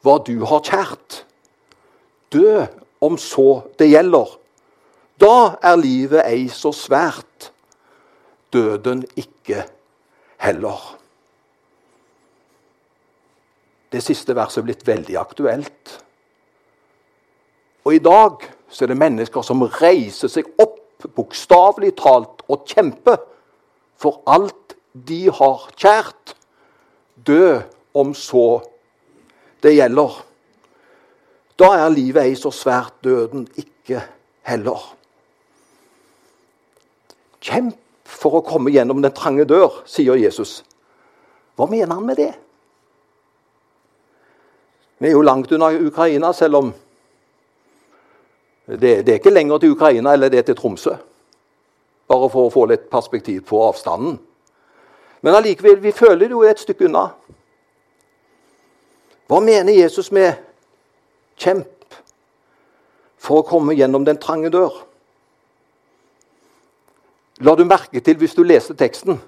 hva 0.00 0.16
du 0.24 0.46
har 0.48 0.62
kjært. 0.64 1.24
Dø 2.32 2.64
om 3.04 3.18
så 3.20 3.60
det 3.78 3.90
gjelder. 3.90 4.30
Da 5.20 5.58
er 5.60 5.80
livet 5.80 6.24
ei 6.24 6.46
så 6.48 6.72
svært. 6.72 7.50
Døden 8.52 9.04
ikke 9.16 9.66
heller. 10.40 10.80
Det 13.92 14.00
siste 14.04 14.36
verset 14.36 14.62
er 14.62 14.68
blitt 14.68 14.86
veldig 14.86 15.16
aktuelt. 15.20 15.98
Og 17.84 17.94
i 17.96 18.02
dag 18.04 18.44
så 18.68 18.84
er 18.84 18.92
det 18.92 19.00
mennesker 19.00 19.44
som 19.44 19.64
reiser 19.64 20.28
seg 20.32 20.48
opp, 20.60 20.67
bokstavelig 21.06 21.94
talt, 22.00 22.42
og 22.48 22.64
kjempe 22.66 23.18
for 23.98 24.22
alt 24.26 24.76
de 24.92 25.26
har 25.30 25.68
kjært. 25.76 26.34
Dø 27.26 27.60
om 27.98 28.14
så 28.14 28.60
det 29.62 29.74
gjelder. 29.74 30.14
Da 31.58 31.72
er 31.74 31.90
livet 31.90 32.28
ei 32.30 32.36
så 32.38 32.52
svært 32.54 32.94
døden 33.04 33.48
ikke 33.58 34.00
heller. 34.46 34.82
Kjemp 37.42 37.76
for 38.08 38.38
å 38.38 38.44
komme 38.46 38.72
gjennom 38.72 39.02
den 39.02 39.14
trange 39.14 39.44
dør, 39.48 39.82
sier 39.86 40.18
Jesus. 40.18 40.62
Hva 41.58 41.66
mener 41.70 41.98
han 41.98 42.06
med 42.06 42.18
det? 42.18 42.32
Vi 44.98 45.10
er 45.10 45.14
jo 45.14 45.22
langt 45.26 45.52
unna 45.54 45.70
Ukraina, 45.74 46.32
selv 46.32 46.58
om 46.58 46.70
det, 48.68 49.02
det, 49.06 49.08
er 49.08 49.20
ikke 49.20 49.32
lenger 49.32 49.58
til 49.58 49.72
Ukraina 49.72 50.12
eller 50.12 50.28
det 50.28 50.38
er 50.38 50.42
til 50.42 50.56
Tromsø. 50.56 50.92
Bare 52.08 52.28
for 52.32 52.48
å 52.48 52.52
få 52.52 52.66
litt 52.68 52.90
perspektiv 52.92 53.46
på 53.48 53.60
avstanden. 53.64 54.18
Men 55.24 55.34
allikevel, 55.34 55.80
vi 55.82 55.92
føler 55.92 56.28
det 56.28 56.36
jo 56.36 56.44
et 56.44 56.60
stykke 56.60 56.86
unna. 56.88 57.08
Hva 59.28 59.40
mener 59.44 59.72
Jesus 59.72 60.12
med 60.12 60.36
'kjemp' 61.38 61.96
for 63.18 63.40
å 63.40 63.48
komme 63.48 63.74
gjennom 63.76 64.04
den 64.04 64.20
trange 64.20 64.50
dør? 64.50 64.72
La 67.40 67.54
du 67.54 67.64
merke 67.64 68.00
til, 68.00 68.16
hvis 68.16 68.34
du 68.34 68.42
leste 68.42 68.74
teksten 68.74 69.20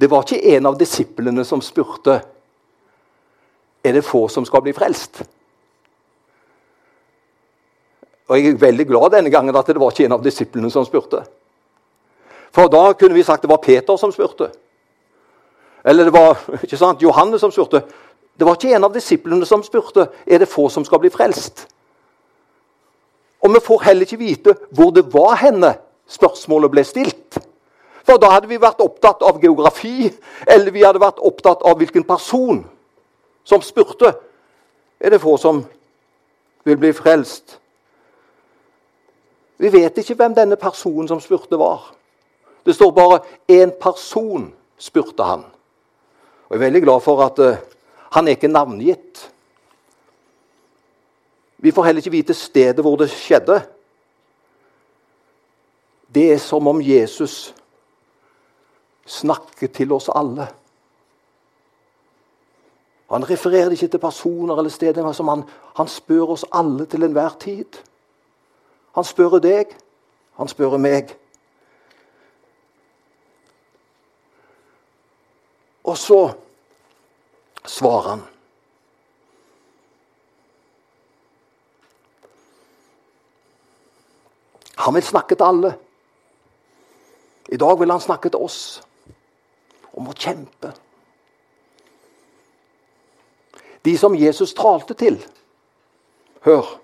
Det 0.00 0.10
var 0.10 0.22
ikke 0.22 0.56
en 0.56 0.66
av 0.66 0.78
disiplene 0.78 1.44
som 1.44 1.62
spurte 1.62 2.20
er 3.84 3.92
det 3.92 4.04
få 4.04 4.28
som 4.28 4.44
skal 4.44 4.62
bli 4.64 4.72
frelst. 4.72 5.22
Og 8.28 8.38
Jeg 8.38 8.54
er 8.54 8.60
veldig 8.60 8.86
glad 8.88 9.10
denne 9.12 9.30
gangen 9.30 9.56
at 9.56 9.66
det 9.66 9.80
var 9.80 9.92
ikke 9.92 10.06
en 10.06 10.16
av 10.16 10.24
disiplene 10.24 10.70
som 10.70 10.84
spurte. 10.86 11.24
For 12.54 12.70
da 12.72 12.92
kunne 12.92 13.14
vi 13.14 13.22
sagt 13.22 13.42
det 13.42 13.50
var 13.50 13.60
Peter 13.62 13.96
som 13.96 14.12
spurte. 14.12 14.50
Eller 15.84 16.08
det 16.08 16.14
var 16.14 16.38
ikke 16.62 16.78
sant, 16.80 17.02
Johannes 17.02 17.40
som 17.40 17.52
spurte. 17.52 17.82
Det 18.38 18.46
var 18.46 18.56
ikke 18.56 18.74
en 18.74 18.84
av 18.84 18.94
disiplene 18.94 19.46
som 19.46 19.62
spurte 19.62 20.08
er 20.26 20.40
det 20.40 20.48
få 20.48 20.68
som 20.72 20.84
skal 20.84 21.02
bli 21.02 21.10
frelst. 21.12 21.66
Og 23.44 23.52
vi 23.52 23.60
får 23.60 23.82
heller 23.84 24.08
ikke 24.08 24.22
vite 24.22 24.54
hvor 24.72 24.94
det 24.94 25.04
var 25.12 25.36
henne 25.42 25.74
spørsmålet 26.08 26.72
ble 26.72 26.84
stilt. 26.88 27.36
For 28.04 28.20
da 28.20 28.30
hadde 28.34 28.48
vi 28.48 28.60
vært 28.60 28.80
opptatt 28.84 29.22
av 29.24 29.40
geografi, 29.40 30.10
eller 30.46 30.72
vi 30.72 30.84
hadde 30.84 31.00
vært 31.00 31.20
opptatt 31.24 31.62
av 31.64 31.76
hvilken 31.80 32.04
person 32.08 32.62
som 33.44 33.62
spurte. 33.64 34.12
Er 35.00 35.12
det 35.12 35.20
få 35.20 35.36
som 35.40 35.62
vil 36.64 36.80
bli 36.80 36.92
frelst? 36.96 37.58
Vi 39.58 39.72
vet 39.72 39.98
ikke 39.98 40.16
hvem 40.18 40.34
denne 40.34 40.56
personen 40.56 41.08
som 41.08 41.20
spurte, 41.20 41.58
var. 41.58 41.94
Det 42.66 42.74
står 42.74 42.90
bare 42.90 43.20
'én 43.48 43.70
person', 43.70 44.52
spurte 44.78 45.22
han. 45.22 45.44
Og 46.48 46.50
Jeg 46.50 46.56
er 46.56 46.66
veldig 46.66 46.82
glad 46.82 47.00
for 47.00 47.22
at 47.22 47.38
uh, 47.38 47.56
han 48.10 48.28
er 48.28 48.30
ikke 48.30 48.48
navngitt. 48.48 49.32
Vi 51.58 51.70
får 51.70 51.84
heller 51.84 52.00
ikke 52.00 52.10
vite 52.10 52.34
stedet 52.34 52.80
hvor 52.80 52.96
det 52.96 53.10
skjedde. 53.10 53.62
Det 56.14 56.32
er 56.32 56.38
som 56.38 56.66
om 56.66 56.82
Jesus 56.82 57.54
snakker 59.06 59.66
til 59.66 59.92
oss 59.92 60.10
alle. 60.14 60.48
Han 63.10 63.30
refererer 63.30 63.70
ikke 63.70 63.88
til 63.88 63.98
personer 63.98 64.56
eller 64.56 64.70
steder, 64.70 65.02
men 65.02 65.28
han, 65.28 65.42
han 65.76 65.88
spør 65.88 66.34
oss 66.36 66.44
alle 66.52 66.86
til 66.86 67.02
enhver 67.02 67.36
tid. 67.40 67.80
Han 68.94 69.04
spør 69.04 69.40
deg, 69.42 69.72
han 70.38 70.48
spør 70.48 70.76
meg. 70.78 71.10
Og 75.84 75.98
så 75.98 76.20
svarer 77.66 78.08
han. 78.08 78.22
Han 84.84 84.94
vil 84.94 85.02
snakke 85.02 85.34
til 85.34 85.44
alle. 85.44 85.74
I 87.48 87.56
dag 87.56 87.80
vil 87.80 87.90
han 87.90 88.00
snakke 88.00 88.30
til 88.30 88.40
oss 88.40 88.60
om 89.94 90.08
å 90.08 90.16
kjempe. 90.16 90.72
De 93.84 93.98
som 93.98 94.16
Jesus 94.16 94.54
talte 94.56 94.96
til, 94.96 95.18
hør 96.46 96.83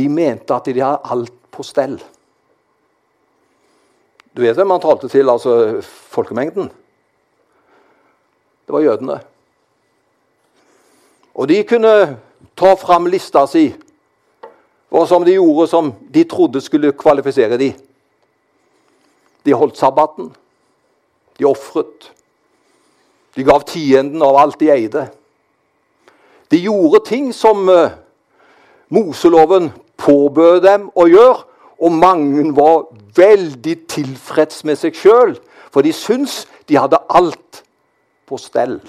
De 0.00 0.08
mente 0.08 0.56
at 0.56 0.64
de 0.64 0.80
hadde 0.80 1.12
alt 1.12 1.34
på 1.52 1.64
stell. 1.66 1.98
Du 4.32 4.40
vet 4.40 4.56
hvem 4.56 4.72
han 4.72 4.80
talte 4.80 5.10
til, 5.12 5.28
altså 5.28 5.82
folkemengden? 5.84 6.70
Det 8.64 8.72
var 8.72 8.86
jødene. 8.86 9.18
Og 11.34 11.48
de 11.50 11.60
kunne 11.68 11.94
ta 12.56 12.74
fram 12.80 13.10
lista 13.10 13.44
si 13.50 13.68
og 14.90 15.06
som 15.08 15.24
de 15.24 15.36
gjorde 15.36 15.68
som 15.70 15.92
de 16.10 16.24
trodde 16.26 16.60
skulle 16.62 16.92
kvalifisere 16.98 17.58
de. 17.60 17.70
De 19.46 19.54
holdt 19.54 19.78
sabbaten. 19.78 20.32
De 21.38 21.46
ofret. 21.46 22.10
De 23.36 23.44
gav 23.46 23.62
tienden 23.68 24.22
av 24.26 24.36
alt 24.36 24.58
de 24.60 24.70
eide. 24.74 25.06
De 26.50 26.58
gjorde 26.58 27.04
ting 27.06 27.30
som 27.34 27.68
uh, 27.70 27.94
Moseloven 28.90 29.70
påbød 30.00 30.62
dem 30.64 30.88
å 30.96 31.06
gjøre, 31.10 31.44
og 31.80 31.96
mange 31.96 32.44
var 32.56 32.88
veldig 33.16 33.76
tilfreds 33.88 34.64
med 34.68 34.78
seg 34.80 34.96
sjøl, 34.96 35.36
for 35.72 35.86
de 35.86 35.92
syntes 35.94 36.44
de 36.68 36.76
hadde 36.76 37.00
alt 37.08 37.62
på 38.28 38.38
stell. 38.40 38.80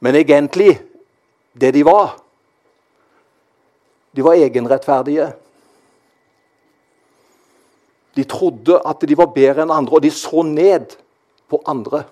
Men 0.00 0.18
egentlig, 0.18 0.76
det 1.56 1.74
de 1.74 1.84
var 1.86 2.22
De 4.16 4.24
var 4.24 4.32
egenrettferdige. 4.40 5.26
De 8.16 8.22
trodde 8.24 8.78
at 8.80 9.02
de 9.04 9.16
var 9.18 9.28
bedre 9.34 9.66
enn 9.66 9.74
andre, 9.74 9.98
og 9.98 10.00
de 10.00 10.08
så 10.08 10.40
ned 10.40 10.94
på 11.52 11.60
andre. 11.68 12.06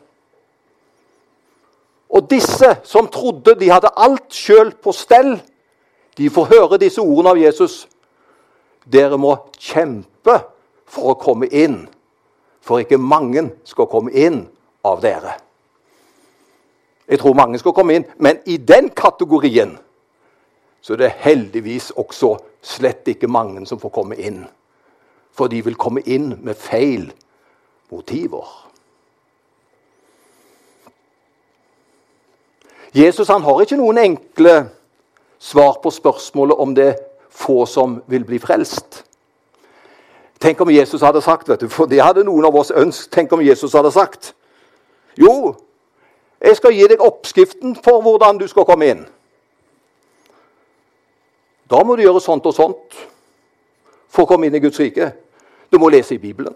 Og 2.15 2.31
disse 2.31 2.77
som 2.87 3.09
trodde 3.11 3.57
de 3.59 3.71
hadde 3.73 3.91
alt 3.97 4.35
sjøl 4.35 4.71
på 4.83 4.95
stell, 4.95 5.37
de 6.15 6.31
får 6.31 6.53
høre 6.53 6.79
disse 6.79 7.03
ordene 7.03 7.35
av 7.35 7.41
Jesus. 7.43 7.89
Dere 8.87 9.19
må 9.19 9.35
kjempe 9.59 10.37
for 10.87 11.15
å 11.15 11.19
komme 11.19 11.49
inn, 11.51 11.81
for 12.63 12.79
ikke 12.83 13.01
mange 13.01 13.49
skal 13.67 13.91
komme 13.91 14.15
inn 14.15 14.45
av 14.87 15.03
dere. 15.03 15.35
Jeg 17.09 17.19
tror 17.21 17.37
mange 17.37 17.59
skal 17.61 17.75
komme 17.77 17.99
inn, 17.99 18.07
men 18.17 18.39
i 18.47 18.57
den 18.57 18.89
kategorien 18.95 19.75
så 20.85 20.95
er 20.95 21.03
det 21.03 21.17
heldigvis 21.25 21.91
også 21.97 22.37
slett 22.65 23.09
ikke 23.09 23.29
mange 23.29 23.65
som 23.67 23.81
får 23.81 23.93
komme 23.93 24.17
inn. 24.21 24.45
For 25.35 25.51
de 25.51 25.61
vil 25.65 25.77
komme 25.81 26.05
inn 26.07 26.31
med 26.45 26.57
feil 26.61 27.09
motiver. 27.91 28.64
Jesus 32.95 33.29
han 33.29 33.43
har 33.43 33.61
ikke 33.61 33.79
noen 33.81 33.99
enkle 33.99 34.55
svar 35.43 35.81
på 35.83 35.91
spørsmålet 35.91 36.61
om 36.63 36.75
det 36.75 36.89
er 36.93 37.03
få 37.35 37.67
som 37.67 37.99
vil 38.07 38.25
bli 38.25 38.39
frelst. 38.39 39.03
Tenk 40.41 40.61
om 40.61 40.71
Jesus 40.71 41.03
hadde 41.03 41.23
sagt, 41.23 41.49
vet 41.49 41.61
du, 41.61 41.69
for 41.69 41.91
det 41.91 42.03
hadde 42.03 42.25
noen 42.25 42.47
av 42.47 42.55
oss 42.55 42.71
ønsket. 42.71 43.11
Tenk 43.13 43.33
om 43.33 43.43
Jesus 43.43 43.73
hadde 43.75 43.91
sagt 43.95 44.35
Jo, 45.19 45.55
jeg 46.43 46.57
skal 46.59 46.75
gi 46.75 46.87
deg 46.91 47.03
oppskriften 47.03 47.77
for 47.83 48.03
hvordan 48.03 48.39
du 48.39 48.47
skal 48.51 48.67
komme 48.69 48.89
inn. 48.91 49.05
Da 51.71 51.81
må 51.87 51.97
du 51.97 52.03
gjøre 52.03 52.21
sånt 52.21 52.47
og 52.47 52.55
sånt 52.55 52.99
for 54.11 54.25
å 54.25 54.29
komme 54.29 54.47
inn 54.47 54.59
i 54.59 54.63
Guds 54.63 54.79
rike. 54.83 55.13
Du 55.71 55.79
må 55.79 55.89
lese 55.89 56.15
i 56.15 56.23
Bibelen. 56.23 56.55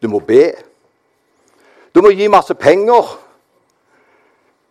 Du 0.00 0.08
må 0.08 0.20
be. 0.24 0.52
Du 1.92 2.00
må 2.04 2.12
gi 2.14 2.28
masse 2.30 2.54
penger 2.54 3.08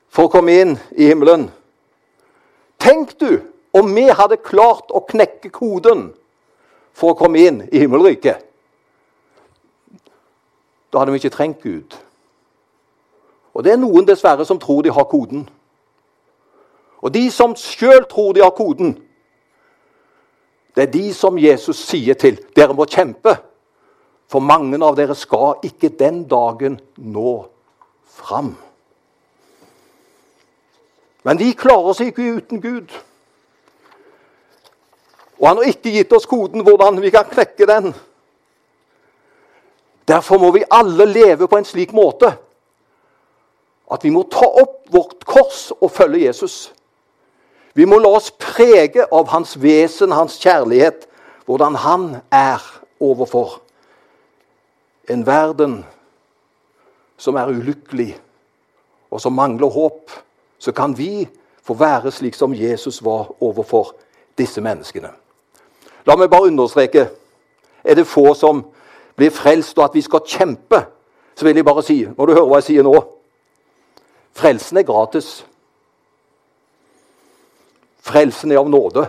for 0.10 0.28
å 0.28 0.34
komme 0.34 0.56
inn 0.62 0.76
i 0.98 1.10
himmelen. 1.10 1.48
Tenk 2.80 3.16
du 3.20 3.42
om 3.76 3.92
vi 3.96 4.08
hadde 4.10 4.42
klart 4.42 4.92
å 4.92 5.04
knekke 5.06 5.52
koden 5.54 6.10
for 6.96 7.14
å 7.14 7.18
komme 7.20 7.42
inn 7.46 7.62
i 7.70 7.84
himmelriket. 7.84 8.46
Da 10.90 11.02
hadde 11.02 11.14
vi 11.14 11.22
ikke 11.22 11.36
trengt 11.36 11.62
Gud. 11.62 11.94
Og 13.54 13.64
det 13.66 13.74
er 13.74 13.82
noen 13.82 14.08
dessverre 14.08 14.46
som 14.46 14.60
tror 14.62 14.82
de 14.86 14.94
har 14.94 15.06
koden. 15.10 15.46
Og 17.00 17.14
de 17.14 17.30
som 17.32 17.56
sjøl 17.56 18.04
tror 18.10 18.34
de 18.34 18.44
har 18.44 18.56
koden, 18.56 18.96
det 20.76 20.88
er 20.88 20.92
de 20.94 21.14
som 21.14 21.38
Jesus 21.40 21.80
sier 21.90 22.18
til 22.20 22.40
dere 22.56 22.76
må 22.78 22.88
kjempe. 22.90 23.36
For 24.30 24.44
mange 24.46 24.78
av 24.86 24.98
dere 24.98 25.16
skal 25.18 25.64
ikke 25.66 25.92
den 26.00 26.24
dagen 26.30 26.78
nå 26.98 27.34
fram. 28.20 28.54
Men 31.24 31.40
vi 31.40 31.52
klarer 31.58 31.92
oss 31.92 32.02
ikke 32.04 32.36
uten 32.40 32.62
Gud. 32.62 32.94
Og 35.40 35.48
han 35.48 35.60
har 35.60 35.72
ikke 35.72 35.94
gitt 35.94 36.14
oss 36.16 36.28
koden 36.28 36.64
hvordan 36.68 37.02
vi 37.02 37.12
kan 37.14 37.28
knekke 37.28 37.68
den. 37.68 37.94
Derfor 40.08 40.40
må 40.42 40.52
vi 40.52 40.68
alle 40.72 41.06
leve 41.06 41.48
på 41.48 41.60
en 41.60 41.68
slik 41.68 41.94
måte 41.96 42.34
at 43.90 44.04
vi 44.06 44.12
må 44.14 44.24
ta 44.30 44.46
opp 44.46 44.84
vårt 44.94 45.26
kors 45.26 45.70
og 45.80 45.90
følge 45.92 46.28
Jesus. 46.28 46.70
Vi 47.74 47.88
må 47.90 47.98
la 48.02 48.12
oss 48.18 48.30
prege 48.38 49.06
av 49.14 49.30
hans 49.34 49.56
vesen, 49.62 50.14
hans 50.14 50.38
kjærlighet, 50.42 51.08
hvordan 51.50 51.78
han 51.82 52.06
er 52.30 52.62
overfor 53.02 53.60
en 55.10 55.26
verden 55.26 55.80
som 57.18 57.38
er 57.40 57.50
ulykkelig, 57.50 58.12
og 59.10 59.22
som 59.22 59.34
mangler 59.34 59.72
håp. 59.74 60.14
Så 60.60 60.72
kan 60.72 60.98
vi 60.98 61.28
få 61.64 61.74
være 61.74 62.12
slik 62.12 62.36
som 62.36 62.54
Jesus 62.54 63.04
var 63.06 63.32
overfor 63.42 63.96
disse 64.38 64.62
menneskene. 64.62 65.12
La 66.06 66.16
meg 66.16 66.30
bare 66.32 66.50
understreke 66.50 67.08
er 67.84 67.96
det 67.96 68.08
få 68.08 68.34
som 68.34 68.64
blir 69.16 69.32
frelst, 69.32 69.78
og 69.78 69.90
at 69.90 69.96
vi 69.96 70.02
skal 70.02 70.26
kjempe, 70.26 70.82
så 71.36 71.46
vil 71.46 71.56
jeg 71.56 71.66
bare 71.66 71.84
si 71.84 72.06
Må 72.18 72.26
du 72.26 72.34
høre 72.34 72.48
hva 72.48 72.60
jeg 72.60 72.70
sier 72.72 72.84
nå? 72.84 72.96
Frelsen 74.36 74.78
er 74.78 74.88
gratis. 74.88 75.46
Frelsen 78.00 78.52
er 78.52 78.60
av 78.60 78.70
nåde. 78.70 79.06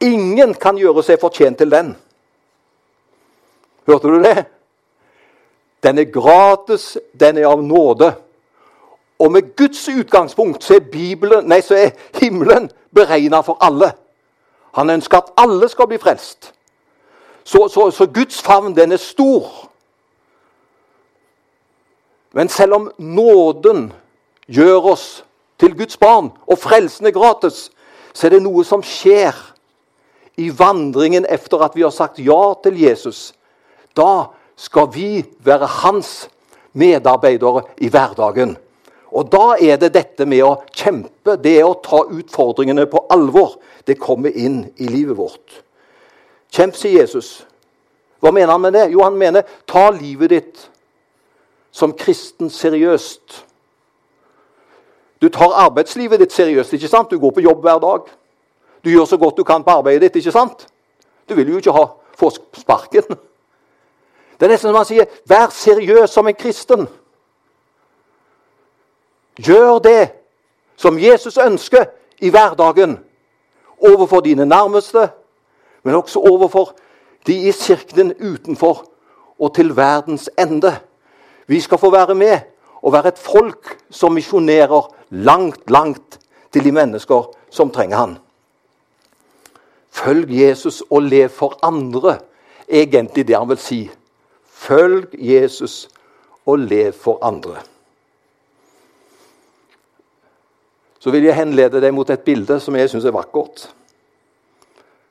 Ingen 0.00 0.54
kan 0.54 0.78
gjøre 0.78 1.02
seg 1.02 1.20
fortjent 1.20 1.58
til 1.58 1.70
den. 1.70 1.94
Hørte 3.86 4.08
du 4.08 4.22
det? 4.22 4.44
Den 5.84 5.98
er 5.98 6.10
gratis, 6.12 6.96
den 7.12 7.38
er 7.38 7.50
av 7.50 7.62
nåde. 7.62 8.14
Og 9.18 9.32
med 9.32 9.56
Guds 9.56 9.88
utgangspunkt 9.88 10.64
så 10.64 10.74
er, 10.74 10.88
Bibelen, 10.92 11.46
nei, 11.48 11.60
så 11.60 11.74
er 11.74 11.90
himmelen 12.20 12.70
beregna 12.94 13.40
for 13.40 13.58
alle. 13.60 13.92
Han 14.74 14.90
ønsker 14.90 15.18
at 15.18 15.32
alle 15.38 15.68
skal 15.68 15.86
bli 15.86 15.98
frelst. 16.02 16.50
Så, 17.44 17.68
så, 17.68 17.90
så 17.90 18.06
Guds 18.06 18.42
favn, 18.42 18.76
den 18.76 18.92
er 18.92 18.96
stor. 18.96 19.70
Men 22.32 22.48
selv 22.48 22.74
om 22.74 22.90
nåden 22.98 23.92
gjør 24.46 24.90
oss 24.94 25.24
til 25.58 25.76
Guds 25.78 25.96
barn, 25.96 26.32
og 26.46 26.58
frelsen 26.58 27.06
er 27.06 27.14
gratis, 27.14 27.70
så 28.14 28.26
er 28.26 28.34
det 28.34 28.42
noe 28.42 28.64
som 28.66 28.82
skjer 28.82 29.36
i 30.36 30.50
vandringen 30.50 31.26
etter 31.30 31.62
at 31.62 31.76
vi 31.76 31.84
har 31.86 31.94
sagt 31.94 32.18
ja 32.18 32.54
til 32.64 32.80
Jesus. 32.80 33.32
Da 33.94 34.34
skal 34.56 34.90
vi 34.94 35.24
være 35.38 35.66
hans 35.66 36.28
medarbeidere 36.72 37.62
i 37.78 37.88
hverdagen. 37.88 38.56
Og 39.14 39.30
da 39.30 39.54
er 39.62 39.78
det 39.78 39.92
dette 39.94 40.26
med 40.26 40.42
å 40.42 40.56
kjempe, 40.74 41.36
det 41.38 41.60
er 41.60 41.68
å 41.68 41.78
ta 41.82 42.02
utfordringene 42.02 42.88
på 42.90 43.04
alvor. 43.14 43.60
Det 43.86 43.94
kommer 44.00 44.34
inn 44.34 44.64
i 44.82 44.88
livet 44.90 45.16
vårt. 45.18 45.60
Kjemp, 46.54 46.74
sier 46.78 47.04
Jesus. 47.04 47.44
Hva 48.22 48.32
mener 48.34 48.50
han 48.54 48.62
med 48.64 48.74
det? 48.74 48.88
Jo, 48.90 49.04
han 49.04 49.18
mener 49.18 49.46
ta 49.70 49.86
livet 49.94 50.32
ditt 50.32 50.64
som 51.74 51.92
kristen 51.98 52.50
seriøst. 52.50 53.44
Du 55.22 55.28
tar 55.28 55.54
arbeidslivet 55.62 56.20
ditt 56.20 56.34
seriøst. 56.34 56.72
ikke 56.72 56.90
sant? 56.90 57.10
Du 57.10 57.18
går 57.18 57.34
på 57.36 57.44
jobb 57.44 57.62
hver 57.62 57.78
dag. 57.82 58.10
Du 58.84 58.90
gjør 58.90 59.06
så 59.08 59.16
godt 59.16 59.36
du 59.36 59.44
kan 59.44 59.64
på 59.64 59.70
arbeidet 59.70 60.08
ditt. 60.08 60.16
ikke 60.16 60.32
sant? 60.32 60.66
Du 61.28 61.34
vil 61.34 61.48
jo 61.48 61.62
ikke 61.62 61.72
ha, 61.72 61.86
få 62.18 62.30
sparken. 62.52 63.06
Det 64.40 64.46
er 64.46 64.52
nesten 64.52 64.68
som 64.68 64.76
han 64.76 64.88
sier 64.88 65.06
vær 65.30 65.52
seriøs 65.54 66.10
som 66.10 66.26
en 66.26 66.36
kristen. 66.38 66.88
Gjør 69.36 69.78
det 69.78 70.12
som 70.76 70.98
Jesus 70.98 71.38
ønsker 71.38 71.84
i 72.18 72.30
hverdagen. 72.30 72.98
Overfor 73.78 74.20
dine 74.20 74.46
nærmeste, 74.46 75.08
men 75.82 75.94
også 75.94 76.20
overfor 76.20 76.74
de 77.26 77.48
i 77.48 77.52
sirkelen 77.52 78.14
utenfor 78.20 78.84
og 79.38 79.54
til 79.54 79.76
verdens 79.76 80.30
ende. 80.38 80.76
Vi 81.46 81.60
skal 81.60 81.78
få 81.78 81.90
være 81.90 82.14
med 82.14 82.38
og 82.82 82.92
være 82.92 83.08
et 83.08 83.18
folk 83.18 83.78
som 83.90 84.12
misjonerer 84.12 84.94
langt, 85.10 85.70
langt 85.70 86.20
til 86.52 86.64
de 86.64 86.72
mennesker 86.72 87.34
som 87.50 87.70
trenger 87.70 87.96
han. 87.96 88.16
Følg 89.90 90.30
Jesus 90.30 90.82
og 90.90 91.02
lev 91.02 91.28
for 91.28 91.58
andre, 91.62 92.18
egentlig 92.68 93.28
det 93.28 93.36
han 93.38 93.48
vil 93.48 93.58
si. 93.58 93.90
Følg 94.46 95.08
Jesus 95.12 95.88
og 96.46 96.58
lev 96.58 96.92
for 96.92 97.18
andre. 97.22 97.62
Så 101.04 101.12
vil 101.12 101.26
jeg 101.26 101.36
henlede 101.36 101.82
deg 101.84 101.92
mot 101.92 102.08
et 102.08 102.22
bilde 102.24 102.56
som 102.64 102.76
jeg 102.78 102.88
syns 102.88 103.04
er 103.04 103.12
vakkert. 103.12 103.66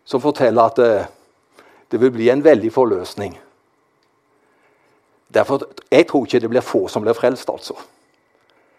Som 0.10 0.24
forteller 0.24 0.66
at 0.66 0.80
det, 0.82 0.88
eh, 1.04 1.12
det 1.92 2.00
vil 2.02 2.12
bli 2.12 2.30
en 2.30 2.44
veldig 2.44 2.72
forløsning. 2.74 3.36
Derfor, 5.34 5.62
Jeg 5.92 6.08
tror 6.08 6.26
ikke 6.26 6.40
det 6.40 6.50
blir 6.50 6.62
få 6.62 6.88
som 6.88 7.02
blir 7.02 7.14
frelst, 7.14 7.50
altså. 7.50 7.74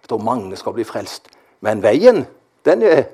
Jeg 0.02 0.08
tror 0.08 0.18
mange 0.18 0.56
skal 0.56 0.72
bli 0.72 0.84
frelst. 0.84 1.28
Men 1.60 1.82
veien, 1.82 2.26
den, 2.64 2.82
er, 2.82 3.04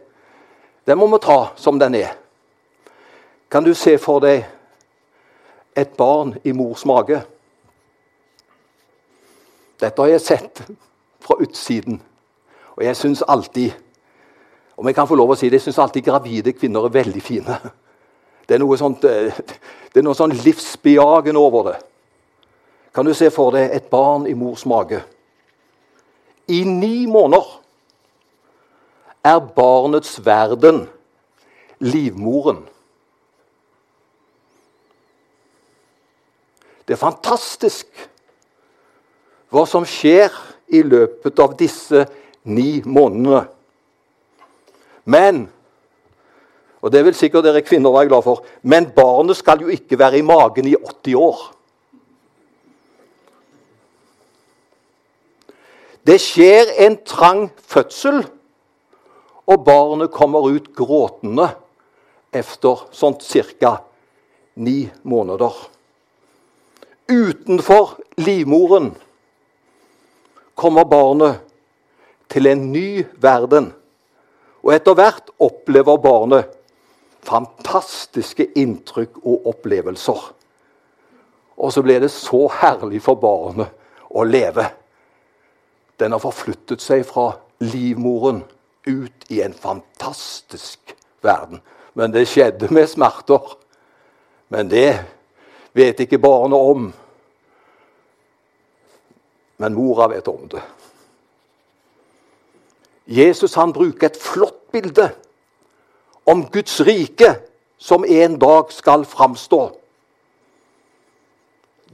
den 0.87 0.99
må 0.99 1.07
vi 1.07 1.19
ta 1.19 1.53
som 1.57 1.79
den 1.79 1.95
er. 1.95 2.17
Kan 3.51 3.65
du 3.65 3.75
se 3.75 3.99
for 3.99 4.21
deg 4.21 4.47
et 5.77 5.93
barn 5.97 6.39
i 6.45 6.53
mors 6.53 6.87
mage? 6.87 7.21
Dette 9.81 10.03
har 10.03 10.09
jeg 10.09 10.21
sett 10.21 10.63
fra 11.21 11.37
utsiden. 11.37 12.03
Og 12.77 12.85
jeg 12.85 12.97
syns 12.97 13.23
alltid 13.29 13.73
om 14.81 14.89
jeg 14.89 14.97
kan 14.97 15.09
få 15.09 15.17
lov 15.19 15.35
å 15.35 15.37
si 15.37 15.51
det, 15.51 15.59
jeg 15.59 15.69
syns 15.69 15.79
alltid 15.85 16.07
gravide 16.07 16.55
kvinner 16.57 16.87
er 16.89 16.93
veldig 16.95 17.21
fine. 17.21 17.57
Det 18.49 18.57
er 18.57 18.63
noe 18.63 18.79
sånt, 18.81 19.05
eh, 19.05 19.37
det 19.93 20.01
er 20.01 20.07
noe 20.07 20.17
sånn 20.17 20.33
livsbejagende 20.33 21.39
over 21.39 21.67
det. 21.69 21.75
Kan 22.97 23.05
du 23.05 23.13
se 23.15 23.29
for 23.31 23.53
deg 23.53 23.75
et 23.77 23.91
barn 23.93 24.25
i 24.27 24.33
mors 24.35 24.65
mage? 24.65 25.03
I 26.49 26.63
ni 26.65 27.05
måneder 27.07 27.45
er 29.23 29.45
barnets 29.55 30.17
verden 30.25 30.87
livmoren. 31.85 32.65
Det 36.89 36.97
er 36.97 37.05
fantastisk 37.05 37.87
hva 39.53 39.69
som 39.69 39.85
skjer 39.85 40.33
i 40.73 40.81
løpet 40.83 41.39
av 41.45 41.55
disse 41.61 42.07
ni 42.49 42.81
månedene. 42.83 43.45
Men 45.05 45.49
og 46.81 46.93
det 46.93 47.03
vil 47.05 47.17
sikkert 47.17 47.45
dere 47.45 47.65
kvinner 47.65 47.93
være 47.93 48.09
glad 48.09 48.25
for, 48.25 48.45
men 48.63 48.89
barnet 48.97 49.37
skal 49.37 49.61
jo 49.61 49.73
ikke 49.73 49.99
være 50.01 50.21
i 50.21 50.25
magen 50.25 50.69
i 50.71 50.77
80 50.77 51.17
år. 51.21 51.41
Det 56.09 56.17
skjer 56.25 56.73
en 56.87 56.97
trang 57.05 57.51
fødsel, 57.69 58.23
og 59.51 59.65
barnet 59.67 60.13
kommer 60.15 60.49
ut 60.49 60.71
gråtende 60.77 61.51
etter 62.33 62.87
sånn 62.95 63.19
ca. 63.21 63.77
ni 64.57 64.89
måneder. 65.03 65.53
Utenfor 67.11 67.99
livmoren 68.17 68.95
kommer 70.55 70.85
barnet 70.85 71.41
til 72.31 72.47
en 72.47 72.71
ny 72.73 73.05
verden. 73.21 73.73
Og 74.61 74.75
etter 74.75 74.97
hvert 74.97 75.31
opplever 75.41 76.01
barnet 76.03 76.57
fantastiske 77.25 78.47
inntrykk 78.59 79.21
og 79.25 79.47
opplevelser. 79.53 80.21
Og 81.61 81.73
så 81.73 81.83
blir 81.85 82.01
det 82.01 82.13
så 82.13 82.47
herlig 82.61 83.03
for 83.05 83.21
barnet 83.21 83.69
å 84.09 84.25
leve. 84.25 84.65
Den 86.01 86.17
har 86.17 86.23
forflyttet 86.23 86.81
seg 86.81 87.05
fra 87.09 87.35
livmoren 87.61 88.43
ut 88.89 89.27
i 89.29 89.43
en 89.45 89.53
fantastisk 89.53 90.95
verden. 91.21 91.61
Men 91.93 92.15
det 92.15 92.29
skjedde 92.31 92.71
med 92.73 92.89
smerter. 92.89 93.53
Men 94.49 94.71
det 94.73 94.95
vet 95.77 96.01
ikke 96.01 96.23
barnet 96.23 96.73
om. 96.73 96.89
Men 99.61 99.77
mora 99.77 100.09
vet 100.09 100.29
om 100.33 100.49
det. 100.49 100.63
Jesus 103.11 103.55
han 103.55 103.73
bruker 103.73 104.07
et 104.07 104.17
flott 104.17 104.71
bilde 104.73 105.09
om 106.27 106.45
Guds 106.47 106.81
rike 106.87 107.35
som 107.79 108.05
en 108.07 108.39
dag 108.39 108.71
skal 108.73 109.05
framstå. 109.05 109.77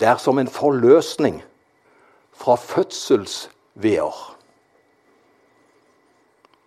Det 0.00 0.08
er 0.08 0.16
som 0.20 0.38
en 0.38 0.48
forløsning 0.48 1.40
fra 2.36 2.56
fødselsveer. 2.60 4.36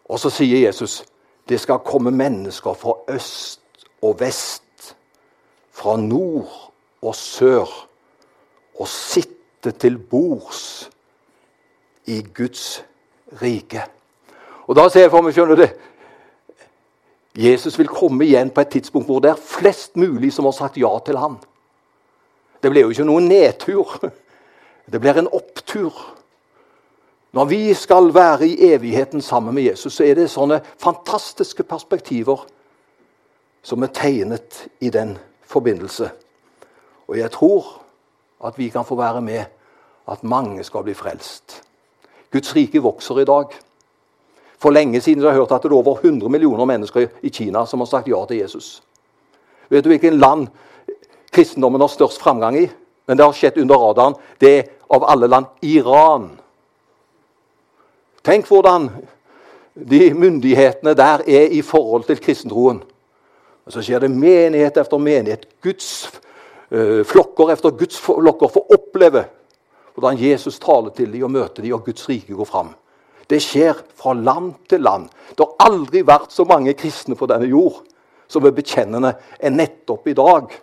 Og 0.09 0.19
så 0.19 0.31
sier 0.33 0.65
Jesus 0.65 1.03
det 1.49 1.59
skal 1.61 1.85
komme 1.85 2.11
mennesker 2.11 2.73
fra 2.73 2.93
øst 3.09 3.85
og 4.01 4.19
vest, 4.19 4.95
fra 5.71 5.97
nord 5.97 6.71
og 7.01 7.15
sør, 7.15 7.69
og 8.79 8.87
sitte 8.87 9.71
til 9.71 9.97
bords 9.97 10.89
i 12.05 12.21
Guds 12.35 12.85
rike. 13.41 13.83
Og 14.69 14.77
da 14.77 14.85
ser 14.89 15.07
jeg 15.07 15.11
for 15.13 15.25
meg, 15.25 15.33
skjønner 15.33 15.57
det, 15.57 15.69
Jesus 17.39 17.77
vil 17.79 17.89
komme 17.89 18.25
igjen 18.25 18.51
på 18.53 18.61
et 18.61 18.71
tidspunkt 18.73 19.07
hvor 19.09 19.21
det 19.23 19.31
er 19.31 19.41
flest 19.41 19.97
mulig 19.97 20.29
som 20.35 20.45
har 20.45 20.53
sagt 20.53 20.77
ja 20.77 20.91
til 21.05 21.17
ham. 21.17 21.39
Det 22.61 22.69
blir 22.69 22.85
jo 22.85 22.93
ikke 22.93 23.07
noen 23.07 23.29
nedtur. 23.31 23.97
Det 24.89 24.97
blir 24.97 25.19
en 25.21 25.27
opptur. 25.29 25.93
Når 27.37 27.45
vi 27.45 27.73
skal 27.77 28.09
være 28.13 28.47
i 28.47 28.71
evigheten 28.73 29.21
sammen 29.21 29.53
med 29.53 29.63
Jesus, 29.63 29.93
så 29.93 30.03
er 30.03 30.15
det 30.17 30.31
sånne 30.33 30.57
fantastiske 30.81 31.61
perspektiver 31.63 32.41
som 33.61 33.85
er 33.85 33.93
tegnet 33.93 34.63
i 34.81 34.89
den 34.89 35.13
forbindelse. 35.45 36.09
Og 37.05 37.19
jeg 37.19 37.29
tror 37.37 37.69
at 38.45 38.57
vi 38.57 38.71
kan 38.73 38.85
få 38.85 38.97
være 38.97 39.21
med 39.21 39.45
at 40.09 40.23
mange 40.23 40.63
skal 40.65 40.83
bli 40.83 40.97
frelst. 40.97 41.61
Guds 42.33 42.55
rike 42.55 42.81
vokser 42.81 43.21
i 43.21 43.29
dag. 43.29 43.53
For 44.59 44.75
lenge 44.75 45.01
siden 45.01 45.23
har 45.23 45.31
jeg 45.31 45.39
hørt 45.39 45.51
at 45.55 45.63
det 45.63 45.71
er 45.71 45.75
over 45.75 45.99
100 46.03 46.29
millioner 46.31 46.65
mennesker 46.65 47.07
i 47.21 47.29
Kina 47.29 47.65
som 47.65 47.79
har 47.79 47.87
sagt 47.87 48.07
ja 48.07 48.19
til 48.27 48.41
Jesus. 48.41 48.81
Vet 49.69 49.83
du 49.83 49.89
hvilken 49.89 50.19
land 50.19 50.47
kristendommen 51.31 51.81
har 51.81 51.87
størst 51.87 52.19
framgang 52.19 52.57
i? 52.57 52.67
Men 53.07 53.17
det 53.17 53.25
har 53.25 53.33
skjedd 53.33 53.57
under 53.61 53.77
radaren. 53.77 54.17
Det 54.41 54.51
er 54.57 54.67
av 54.89 55.05
alle 55.09 55.29
land 55.29 55.45
Iran. 55.61 56.29
Tenk 58.25 58.47
hvordan 58.49 58.89
de 59.73 60.13
myndighetene 60.13 60.93
der 60.97 61.23
er 61.25 61.53
i 61.55 61.61
forhold 61.61 62.03
til 62.03 62.19
kristentroen. 62.19 62.83
Og 63.65 63.73
Så 63.73 63.81
skjer 63.85 63.99
det 63.99 64.11
menighet 64.11 64.77
efter 64.77 64.97
menighet. 64.97 65.45
Guds 65.63 66.11
øh, 66.71 67.05
flokker 67.05 67.53
efter 67.53 67.69
Guds 67.69 67.99
flokker 68.01 68.47
får 68.47 68.73
oppleve 68.73 69.25
hvordan 69.93 70.19
Jesus 70.19 70.59
taler 70.59 70.89
til 70.89 71.13
dem 71.13 71.23
og 71.23 71.31
møter 71.31 71.63
dem, 71.63 71.73
og 71.73 71.85
Guds 71.85 72.09
rike 72.09 72.33
går 72.33 72.45
fram. 72.45 72.73
Det 73.29 73.37
skjer 73.43 73.77
fra 73.95 74.15
land 74.17 74.55
til 74.69 74.81
land. 74.81 75.09
Det 75.37 75.45
har 75.45 75.69
aldri 75.69 76.01
vært 76.05 76.33
så 76.33 76.45
mange 76.49 76.73
kristne 76.77 77.17
på 77.17 77.27
denne 77.29 77.49
jord 77.49 77.83
som 78.29 78.45
er 78.45 78.55
bekjennende 78.57 79.13
enn 79.41 79.57
nettopp 79.57 80.07
i 80.09 80.17
dag. 80.17 80.53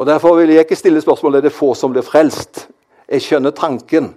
Og 0.00 0.06
Derfor 0.06 0.38
vil 0.38 0.54
jeg 0.54 0.64
ikke 0.64 0.78
stille 0.78 1.02
spørsmålet 1.02 1.40
er 1.40 1.48
det 1.48 1.54
få 1.54 1.72
som 1.74 1.92
blir 1.92 2.06
frelst. 2.06 2.68
Jeg 3.10 3.22
skjønner 3.24 3.54
tanken, 3.54 4.12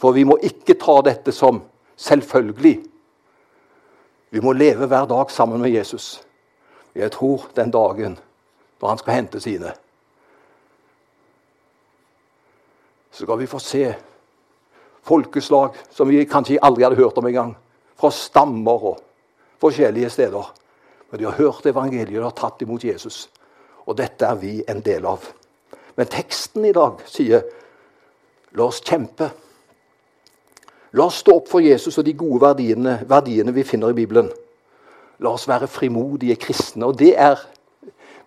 for 0.00 0.16
vi 0.16 0.24
må 0.24 0.38
ikke 0.42 0.78
ta 0.80 0.96
dette 1.04 1.32
som 1.36 1.60
selvfølgelig. 2.00 2.78
Vi 4.30 4.40
må 4.40 4.52
leve 4.52 4.88
hver 4.88 5.06
dag 5.08 5.30
sammen 5.30 5.60
med 5.60 5.70
Jesus. 5.70 6.22
Jeg 6.94 7.12
tror 7.12 7.46
den 7.56 7.70
dagen 7.70 8.18
når 8.80 8.88
han 8.88 8.98
skal 8.98 9.14
hente 9.14 9.40
sine, 9.40 9.72
så 13.10 13.24
skal 13.24 13.38
vi 13.40 13.48
få 13.50 13.58
se 13.58 13.84
folkeslag 15.08 15.76
som 15.90 16.10
vi 16.10 16.22
kanskje 16.28 16.60
aldri 16.62 16.84
hadde 16.86 17.00
hørt 17.00 17.18
om 17.18 17.26
engang. 17.28 17.54
Fra 17.98 18.10
stammer 18.14 18.84
og 18.92 19.00
forskjellige 19.62 20.10
steder. 20.14 20.52
Men 21.10 21.20
de 21.20 21.26
har 21.26 21.38
hørt 21.40 21.66
evangeliet 21.66 22.20
og 22.20 22.30
har 22.30 22.38
tatt 22.38 22.62
imot 22.62 22.84
Jesus. 22.84 23.26
Og 23.88 23.96
dette 23.98 24.26
er 24.26 24.36
vi 24.38 24.58
en 24.68 24.82
del 24.84 25.06
av. 25.08 25.24
Men 25.96 26.10
teksten 26.12 26.66
i 26.68 26.74
dag 26.76 27.00
sier 27.08 27.46
la 28.54 28.68
oss 28.68 28.82
kjempe. 28.84 29.30
La 30.92 31.08
oss 31.08 31.22
stå 31.24 31.34
opp 31.40 31.48
for 31.50 31.64
Jesus 31.64 31.98
og 31.98 32.06
de 32.06 32.14
gode 32.16 32.40
verdiene, 32.44 33.00
verdiene 33.08 33.52
vi 33.56 33.66
finner 33.66 33.92
i 33.92 33.98
Bibelen. 33.98 34.30
La 35.24 35.32
oss 35.34 35.48
være 35.48 35.68
frimodige 35.68 36.36
kristne. 36.40 36.86
Og 36.86 36.98
det 37.00 37.14
er 37.18 37.40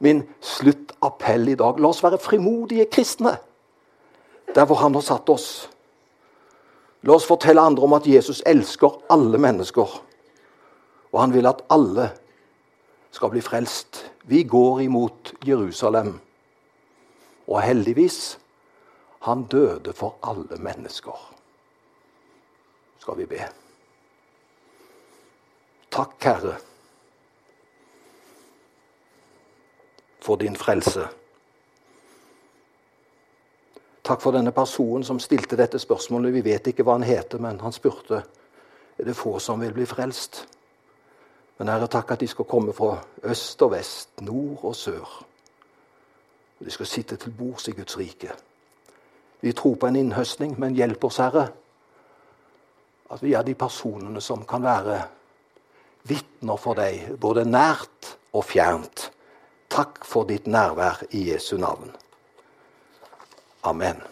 min 0.01 0.23
sluttappell 0.41 1.53
i 1.53 1.57
dag. 1.57 1.79
La 1.79 1.93
oss 1.93 2.03
være 2.03 2.19
frimodige 2.21 2.89
kristne 2.91 3.37
der 4.51 4.65
hvor 4.67 4.81
han 4.81 4.93
har 4.97 5.05
satt 5.05 5.29
oss. 5.31 5.70
La 7.01 7.15
oss 7.15 7.25
fortelle 7.25 7.61
andre 7.61 7.87
om 7.87 7.95
at 7.97 8.07
Jesus 8.07 8.43
elsker 8.45 8.99
alle 9.09 9.39
mennesker. 9.41 9.93
Og 11.11 11.21
han 11.21 11.33
vil 11.33 11.49
at 11.49 11.63
alle 11.73 12.11
skal 13.11 13.31
bli 13.33 13.41
frelst. 13.41 14.03
Vi 14.29 14.43
går 14.43 14.83
imot 14.85 15.33
Jerusalem. 15.47 16.19
Og 17.47 17.61
heldigvis 17.61 18.37
han 19.25 19.43
døde 19.43 19.93
for 19.93 20.15
alle 20.23 20.57
mennesker. 20.61 21.17
Skal 23.01 23.17
vi 23.17 23.25
be. 23.25 23.41
Takk, 25.91 26.13
Herre, 26.23 26.53
for 30.21 30.35
din 30.39 30.55
frelse. 30.55 31.09
Takk 34.03 34.21
for 34.21 34.33
denne 34.33 34.51
personen 34.51 35.03
som 35.03 35.19
stilte 35.19 35.57
dette 35.57 35.79
spørsmålet. 35.79 36.33
Vi 36.33 36.45
vet 36.45 36.67
ikke 36.67 36.83
hva 36.83 36.97
han 36.97 37.05
heter, 37.05 37.41
men 37.41 37.59
han 37.61 37.73
spurte 37.75 38.23
er 38.97 39.05
det 39.05 39.15
få 39.17 39.39
som 39.39 39.61
vil 39.61 39.73
bli 39.73 39.85
frelst. 39.85 40.43
Men 41.57 41.69
Herre, 41.69 41.87
takk 41.87 42.11
at 42.13 42.21
de 42.21 42.27
skal 42.29 42.45
komme 42.49 42.73
fra 42.73 42.95
øst 43.23 43.61
og 43.61 43.71
vest, 43.75 44.09
nord 44.21 44.63
og 44.65 44.75
sør. 44.75 45.05
Og 46.59 46.65
de 46.65 46.73
skal 46.73 46.89
sitte 46.89 47.15
til 47.15 47.33
bords 47.37 47.67
i 47.67 47.75
Guds 47.77 47.97
rike. 47.97 48.33
Vi 49.41 49.53
tror 49.57 49.75
på 49.75 49.87
en 49.87 49.95
innhøstning, 49.95 50.59
men 50.59 50.75
hjelp 50.75 51.03
oss, 51.03 51.17
Herre, 51.17 51.49
At 53.11 53.23
vi 53.23 53.33
er 53.33 53.41
de 53.43 53.53
personene 53.53 54.21
som 54.21 54.45
kan 54.47 54.63
være 54.63 55.01
vitner 56.07 56.55
for 56.55 56.79
deg, 56.79 57.17
både 57.19 57.43
nært 57.43 58.13
og 58.31 58.45
fjernt. 58.47 59.09
Takk 59.69 60.05
for 60.07 60.23
ditt 60.23 60.47
nærvær 60.47 61.03
i 61.11 61.25
Jesu 61.33 61.57
navn. 61.57 61.91
Amen. 63.63 64.10